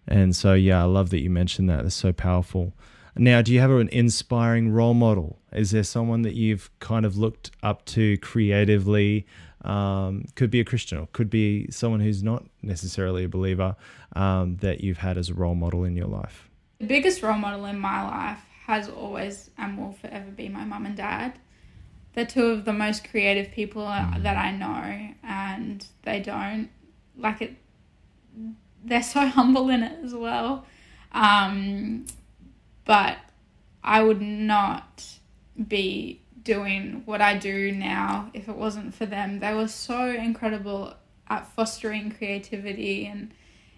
and 0.08 0.34
so, 0.34 0.54
yeah, 0.54 0.82
I 0.82 0.86
love 0.86 1.10
that 1.10 1.20
you 1.20 1.30
mentioned 1.30 1.70
that. 1.70 1.84
It's 1.84 1.94
so 1.94 2.12
powerful. 2.12 2.72
Now, 3.16 3.42
do 3.42 3.52
you 3.52 3.60
have 3.60 3.70
an 3.70 3.88
inspiring 3.90 4.72
role 4.72 4.94
model? 4.94 5.38
Is 5.52 5.70
there 5.70 5.82
someone 5.82 6.22
that 6.22 6.34
you've 6.34 6.70
kind 6.78 7.04
of 7.04 7.18
looked 7.18 7.50
up 7.62 7.84
to 7.86 8.16
creatively? 8.18 9.26
Um, 9.64 10.24
could 10.34 10.50
be 10.50 10.58
a 10.58 10.64
Christian 10.64 10.98
or 10.98 11.08
could 11.12 11.30
be 11.30 11.70
someone 11.70 12.00
who's 12.00 12.22
not 12.22 12.44
necessarily 12.62 13.22
a 13.22 13.28
believer 13.28 13.76
um, 14.16 14.56
that 14.56 14.80
you've 14.80 14.98
had 14.98 15.16
as 15.16 15.28
a 15.28 15.34
role 15.34 15.54
model 15.54 15.84
in 15.84 15.94
your 15.94 16.08
life. 16.08 16.48
The 16.80 16.86
biggest 16.86 17.22
role 17.22 17.38
model 17.38 17.66
in 17.66 17.78
my 17.78 18.02
life 18.02 18.40
has 18.66 18.88
always 18.88 19.50
and 19.58 19.78
will 19.78 19.92
forever 19.92 20.30
be 20.30 20.48
my 20.48 20.64
mum 20.64 20.86
and 20.86 20.96
dad. 20.96 21.38
They're 22.14 22.26
two 22.26 22.46
of 22.46 22.64
the 22.64 22.72
most 22.72 23.08
creative 23.08 23.52
people 23.52 23.84
mm. 23.84 24.22
that 24.22 24.36
I 24.36 24.50
know, 24.50 25.14
and 25.22 25.86
they 26.02 26.20
don't 26.20 26.68
like 27.16 27.40
it. 27.40 27.56
They're 28.84 29.02
so 29.02 29.26
humble 29.28 29.68
in 29.68 29.82
it 29.82 30.04
as 30.04 30.14
well. 30.14 30.66
Um, 31.12 32.06
but 32.84 33.18
I 33.82 34.02
would 34.02 34.20
not 34.20 35.04
be 35.68 36.22
doing 36.42 37.02
what 37.04 37.20
I 37.20 37.36
do 37.36 37.72
now 37.72 38.30
if 38.34 38.48
it 38.48 38.56
wasn't 38.56 38.94
for 38.94 39.06
them. 39.06 39.40
They 39.40 39.54
were 39.54 39.68
so 39.68 40.06
incredible 40.08 40.94
at 41.28 41.46
fostering 41.46 42.10
creativity 42.10 43.06
and 43.06 43.32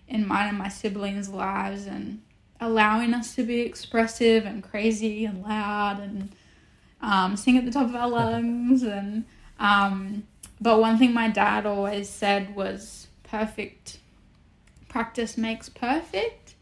in 0.08 0.26
mine 0.26 0.48
and 0.48 0.58
my 0.58 0.68
siblings' 0.68 1.28
lives 1.28 1.86
and 1.86 2.20
allowing 2.60 3.14
us 3.14 3.34
to 3.34 3.42
be 3.42 3.60
expressive 3.60 4.44
and 4.44 4.62
crazy 4.62 5.24
and 5.24 5.42
loud 5.42 6.00
and 6.00 6.34
um, 7.00 7.36
sing 7.36 7.56
at 7.56 7.64
the 7.64 7.70
top 7.70 7.88
of 7.88 7.94
our 7.94 8.08
lungs 8.08 8.82
and 8.82 9.24
um, 9.58 10.24
but 10.60 10.80
one 10.80 10.98
thing 10.98 11.12
my 11.12 11.28
dad 11.28 11.66
always 11.66 12.08
said 12.08 12.54
was 12.54 13.08
perfect 13.22 13.98
practice 14.88 15.36
makes 15.36 15.68
perfect 15.68 16.54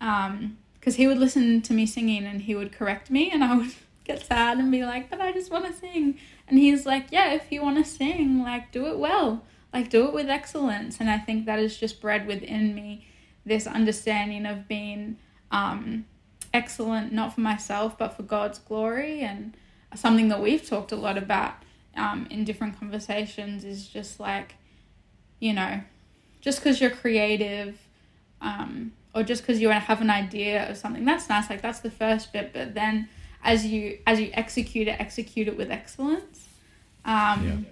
um, 0.00 0.58
because 0.88 0.96
he 0.96 1.06
would 1.06 1.18
listen 1.18 1.60
to 1.60 1.74
me 1.74 1.84
singing 1.84 2.24
and 2.24 2.40
he 2.40 2.54
would 2.54 2.72
correct 2.72 3.10
me 3.10 3.30
and 3.30 3.44
I 3.44 3.54
would 3.54 3.74
get 4.04 4.24
sad 4.24 4.56
and 4.56 4.72
be 4.72 4.86
like, 4.86 5.10
but 5.10 5.20
I 5.20 5.32
just 5.32 5.50
want 5.50 5.66
to 5.66 5.72
sing. 5.74 6.18
And 6.48 6.58
he's 6.58 6.86
like, 6.86 7.08
yeah, 7.10 7.34
if 7.34 7.52
you 7.52 7.60
want 7.60 7.76
to 7.76 7.84
sing, 7.84 8.42
like, 8.42 8.72
do 8.72 8.86
it 8.86 8.98
well, 8.98 9.44
like, 9.70 9.90
do 9.90 10.06
it 10.06 10.14
with 10.14 10.30
excellence. 10.30 10.96
And 10.98 11.10
I 11.10 11.18
think 11.18 11.44
that 11.44 11.58
is 11.58 11.76
just 11.76 12.00
bred 12.00 12.26
within 12.26 12.74
me 12.74 13.06
this 13.44 13.66
understanding 13.66 14.46
of 14.46 14.66
being 14.66 15.18
um, 15.50 16.06
excellent, 16.54 17.12
not 17.12 17.34
for 17.34 17.42
myself, 17.42 17.98
but 17.98 18.16
for 18.16 18.22
God's 18.22 18.58
glory. 18.58 19.20
And 19.20 19.54
something 19.94 20.28
that 20.28 20.40
we've 20.40 20.66
talked 20.66 20.90
a 20.90 20.96
lot 20.96 21.18
about 21.18 21.52
um, 21.98 22.26
in 22.30 22.46
different 22.46 22.78
conversations 22.78 23.62
is 23.62 23.86
just 23.86 24.18
like, 24.18 24.54
you 25.38 25.52
know, 25.52 25.82
just 26.40 26.60
because 26.60 26.80
you're 26.80 26.88
creative, 26.88 27.78
um, 28.40 28.92
or 29.18 29.24
just 29.24 29.42
because 29.42 29.60
you 29.60 29.68
want 29.68 29.82
to 29.82 29.86
have 29.86 30.00
an 30.00 30.10
idea 30.10 30.70
of 30.70 30.76
something 30.76 31.04
that's 31.04 31.28
nice 31.28 31.50
like 31.50 31.60
that's 31.60 31.80
the 31.80 31.90
first 31.90 32.32
bit 32.32 32.52
but 32.52 32.74
then 32.74 33.08
as 33.42 33.66
you 33.66 33.98
as 34.06 34.20
you 34.20 34.30
execute 34.32 34.86
it 34.86 34.96
execute 35.00 35.48
it 35.48 35.56
with 35.56 35.70
excellence 35.70 36.48
um 37.04 37.66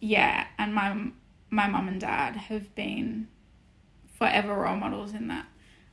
yeah, 0.00 0.44
yeah 0.44 0.46
and 0.58 0.74
my 0.74 0.94
my 1.50 1.66
mum 1.66 1.88
and 1.88 2.00
dad 2.00 2.36
have 2.36 2.74
been 2.74 3.26
forever 4.18 4.54
role 4.54 4.76
models 4.76 5.14
in 5.14 5.28
that 5.28 5.46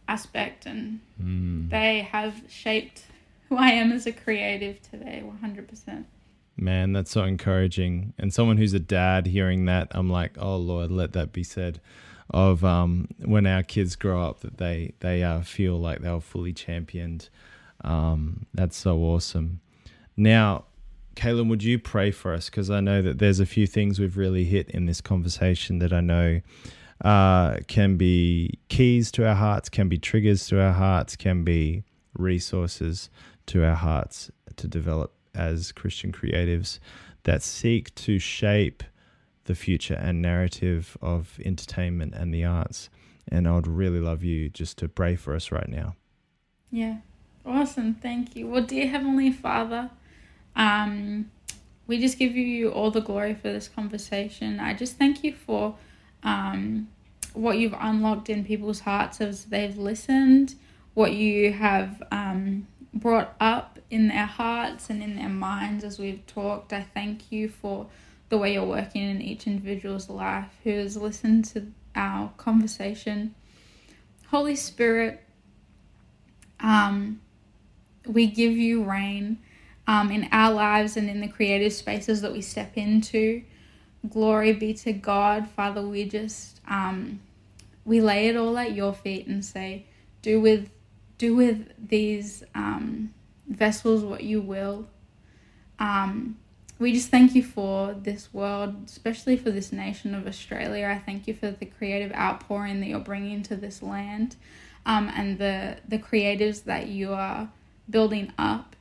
aspect 0.07 0.65
and 0.65 0.99
mm. 1.21 1.69
they 1.69 2.01
have 2.01 2.41
shaped 2.49 3.03
who 3.47 3.55
I 3.55 3.69
am 3.69 3.91
as 3.91 4.05
a 4.05 4.11
creative 4.11 4.81
today 4.81 5.23
100% 5.43 6.05
Man, 6.61 6.91
that's 6.91 7.11
so 7.11 7.23
encouraging. 7.23 8.13
And 8.17 8.33
someone 8.33 8.57
who's 8.57 8.73
a 8.73 8.79
dad 8.79 9.27
hearing 9.27 9.63
that, 9.65 9.87
I'm 9.91 10.09
like, 10.09 10.33
oh 10.37 10.57
Lord, 10.57 10.91
let 10.91 11.13
that 11.13 11.31
be 11.31 11.41
said 11.41 11.79
of 12.31 12.63
um, 12.63 13.07
when 13.23 13.45
our 13.45 13.63
kids 13.63 13.95
grow 13.95 14.21
up 14.23 14.41
that 14.41 14.57
they 14.57 14.93
they 14.99 15.23
uh, 15.23 15.41
feel 15.41 15.79
like 15.79 16.01
they 16.01 16.11
were 16.11 16.21
fully 16.21 16.53
championed. 16.53 17.29
Um, 17.81 18.45
that's 18.53 18.77
so 18.77 18.97
awesome. 18.97 19.61
Now, 20.17 20.65
Caitlin, 21.15 21.49
would 21.49 21.63
you 21.63 21.79
pray 21.79 22.11
for 22.11 22.33
us? 22.33 22.49
Because 22.49 22.69
I 22.69 22.81
know 22.81 23.01
that 23.01 23.19
there's 23.19 23.39
a 23.39 23.45
few 23.45 23.65
things 23.67 23.99
we've 23.99 24.17
really 24.17 24.43
hit 24.43 24.69
in 24.69 24.85
this 24.85 25.01
conversation 25.01 25.79
that 25.79 25.93
I 25.93 26.01
know 26.01 26.41
uh, 27.03 27.57
can 27.67 27.97
be 27.97 28.59
keys 28.67 29.11
to 29.13 29.27
our 29.27 29.35
hearts, 29.35 29.69
can 29.69 29.87
be 29.87 29.97
triggers 29.97 30.47
to 30.47 30.61
our 30.61 30.73
hearts, 30.73 31.15
can 31.15 31.43
be 31.43 31.83
resources 32.13 33.09
to 33.47 33.65
our 33.65 33.75
hearts 33.75 34.29
to 34.57 34.67
develop 34.67 35.13
as 35.33 35.71
Christian 35.71 36.11
creatives 36.11 36.79
that 37.23 37.41
seek 37.41 37.93
to 37.95 38.19
shape 38.19 38.83
the 39.49 39.55
future 39.55 39.95
and 39.95 40.21
narrative 40.21 40.95
of 41.01 41.39
entertainment 41.43 42.13
and 42.13 42.31
the 42.31 42.45
arts. 42.45 42.87
And 43.27 43.47
I 43.47 43.55
would 43.55 43.65
really 43.65 43.99
love 43.99 44.23
you 44.23 44.47
just 44.47 44.77
to 44.77 44.87
pray 44.87 45.15
for 45.15 45.33
us 45.33 45.51
right 45.51 45.67
now. 45.67 45.95
Yeah. 46.69 46.97
Awesome. 47.43 47.95
Thank 47.95 48.35
you. 48.35 48.47
Well, 48.47 48.61
dear 48.61 48.87
Heavenly 48.87 49.31
Father, 49.31 49.89
um, 50.55 51.31
we 51.87 51.97
just 51.97 52.19
give 52.19 52.35
you 52.35 52.69
all 52.69 52.91
the 52.91 53.01
glory 53.01 53.33
for 53.33 53.51
this 53.51 53.67
conversation. 53.67 54.59
I 54.59 54.75
just 54.75 54.97
thank 54.99 55.23
you 55.23 55.33
for 55.33 55.75
um, 56.21 56.87
what 57.33 57.57
you've 57.57 57.75
unlocked 57.79 58.29
in 58.29 58.45
people's 58.45 58.81
hearts 58.81 59.19
as 59.19 59.45
they've 59.45 59.75
listened, 59.75 60.53
what 60.93 61.13
you 61.13 61.53
have 61.53 62.03
um, 62.11 62.67
brought 62.93 63.33
up 63.39 63.79
in 63.89 64.09
their 64.09 64.27
hearts 64.27 64.91
and 64.91 65.01
in 65.01 65.15
their 65.15 65.27
minds 65.27 65.83
as 65.83 65.97
we've 65.97 66.23
talked. 66.27 66.71
I 66.71 66.85
thank 66.93 67.31
you 67.31 67.49
for 67.49 67.87
the 68.29 68.37
way 68.37 68.53
you're 68.53 68.65
working 68.65 69.09
in 69.09 69.21
each 69.21 69.47
individual's 69.47 70.09
life 70.09 70.49
who 70.63 70.71
has 70.71 70.95
listened 70.95 71.45
to 71.45 71.67
our 71.95 72.31
conversation. 72.37 73.33
Holy 74.27 74.55
Spirit, 74.55 75.23
um, 76.59 77.19
we 78.05 78.27
give 78.27 78.53
you 78.53 78.83
reign 78.83 79.39
um, 79.87 80.11
in 80.11 80.29
our 80.31 80.53
lives 80.53 80.97
and 80.97 81.09
in 81.09 81.19
the 81.19 81.27
creative 81.27 81.73
spaces 81.73 82.21
that 82.21 82.31
we 82.31 82.41
step 82.41 82.77
into. 82.77 83.43
Glory 84.07 84.53
be 84.53 84.73
to 84.75 84.93
God, 84.93 85.49
Father. 85.49 85.81
We 85.81 86.05
just 86.05 86.61
um, 86.67 87.19
we 87.85 87.99
lay 87.99 88.27
it 88.27 88.37
all 88.37 88.57
at 88.57 88.73
your 88.73 88.93
feet 88.93 89.27
and 89.27 89.43
say, 89.43 89.87
"Do 90.21 90.39
with 90.39 90.69
do 91.17 91.35
with 91.35 91.73
these 91.89 92.43
um, 92.55 93.13
vessels 93.47 94.03
what 94.03 94.23
you 94.23 94.41
will." 94.41 94.87
Um, 95.79 96.37
we 96.79 96.93
just 96.93 97.09
thank 97.09 97.35
you 97.35 97.43
for 97.43 97.93
this 97.93 98.33
world, 98.33 98.75
especially 98.85 99.35
for 99.35 99.51
this 99.51 99.73
nation 99.73 100.15
of 100.15 100.25
Australia. 100.25 100.87
I 100.87 100.97
thank 100.97 101.27
you 101.27 101.33
for 101.33 101.51
the 101.51 101.65
creative 101.65 102.13
outpouring 102.13 102.79
that 102.79 102.87
you're 102.87 102.99
bringing 102.99 103.43
to 103.43 103.57
this 103.57 103.83
land 103.83 104.37
um, 104.85 105.11
and 105.13 105.37
the, 105.37 105.77
the 105.87 105.99
creatives 105.99 106.63
that 106.63 106.87
you 106.87 107.13
are 107.13 107.49
building 107.89 108.31
up. 108.37 108.77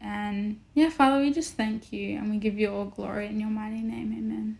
And 0.00 0.60
yeah, 0.74 0.90
Father, 0.90 1.20
we 1.20 1.32
just 1.32 1.54
thank 1.54 1.92
you 1.92 2.18
and 2.18 2.30
we 2.30 2.36
give 2.36 2.58
you 2.58 2.72
all 2.72 2.84
glory 2.84 3.26
in 3.26 3.40
your 3.40 3.50
mighty 3.50 3.82
name. 3.82 4.12
Amen. 4.12 4.58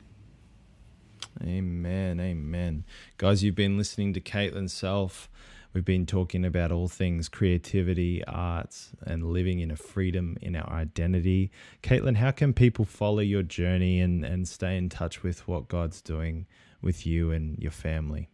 Amen. 1.42 2.20
Amen. 2.20 2.84
Guys, 3.18 3.45
you've 3.45 3.55
been 3.55 3.78
listening 3.78 4.12
to 4.14 4.20
Caitlin 4.20 4.68
Self. 4.68 5.28
We've 5.75 5.85
been 5.85 6.07
talking 6.07 6.45
about 6.45 6.70
all 6.70 6.87
things 6.87 7.29
creativity, 7.29 8.25
arts, 8.27 8.93
and 9.05 9.33
living 9.33 9.59
in 9.59 9.72
a 9.72 9.77
freedom 9.77 10.39
in 10.41 10.55
our 10.55 10.70
identity. 10.72 11.51
Caitlin, 11.83 12.14
how 12.14 12.31
can 12.31 12.55
people 12.55 12.85
follow 12.85 13.18
your 13.18 13.43
journey 13.43 14.01
and, 14.01 14.25
and 14.25 14.47
stay 14.47 14.77
in 14.77 14.89
touch 14.89 15.25
with 15.25 15.49
what 15.49 15.66
God's 15.66 16.01
doing 16.01 16.47
with 16.81 17.05
you 17.05 17.33
and 17.33 17.59
your 17.59 17.72
family? 17.72 18.29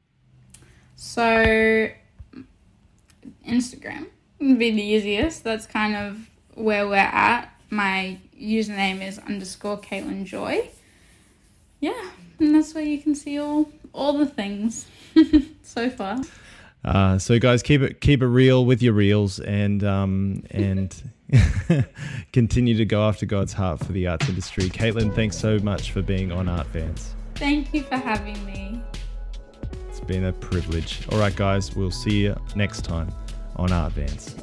So, 0.96 1.88
Instagram 3.48 4.08
would 4.38 4.58
be 4.58 4.70
the 4.72 4.82
easiest. 4.82 5.42
That's 5.42 5.66
kind 5.66 5.96
of 5.96 6.28
where 6.62 6.86
we're 6.86 6.96
at. 6.96 7.48
My 7.70 8.18
username 8.38 9.06
is 9.06 9.18
underscore 9.18 9.78
Caitlin 9.78 10.26
Joy. 10.26 10.68
Yeah, 11.80 12.10
and 12.38 12.54
that's 12.54 12.74
where 12.74 12.84
you 12.84 12.98
can 12.98 13.14
see 13.14 13.38
all 13.38 13.72
all 13.94 14.12
the 14.12 14.26
things 14.26 14.86
so 15.62 15.88
far. 15.88 16.20
Uh, 16.84 17.18
so 17.18 17.38
guys, 17.38 17.62
keep 17.62 17.82
it 17.82 18.00
keep 18.00 18.22
it 18.22 18.26
real 18.26 18.64
with 18.64 18.82
your 18.82 18.94
reels 18.94 19.38
and 19.40 19.84
um, 19.84 20.42
and 20.50 21.02
continue 22.32 22.76
to 22.76 22.84
go 22.84 23.06
after 23.06 23.26
God's 23.26 23.52
heart 23.52 23.80
for 23.80 23.92
the 23.92 24.06
arts 24.06 24.28
industry. 24.28 24.64
Caitlin, 24.64 25.14
thanks 25.14 25.36
so 25.36 25.58
much 25.58 25.92
for 25.92 26.02
being 26.02 26.32
on 26.32 26.48
Art 26.48 26.66
Vance. 26.68 27.14
Thank 27.34 27.74
you 27.74 27.82
for 27.82 27.96
having 27.96 28.44
me. 28.46 28.82
It's 29.88 30.00
been 30.00 30.24
a 30.24 30.32
privilege. 30.32 31.06
All 31.10 31.18
right, 31.18 31.34
guys, 31.34 31.76
we'll 31.76 31.90
see 31.90 32.20
you 32.24 32.36
next 32.54 32.84
time 32.84 33.12
on 33.56 33.72
Art 33.72 33.92
Vance. 33.92 34.34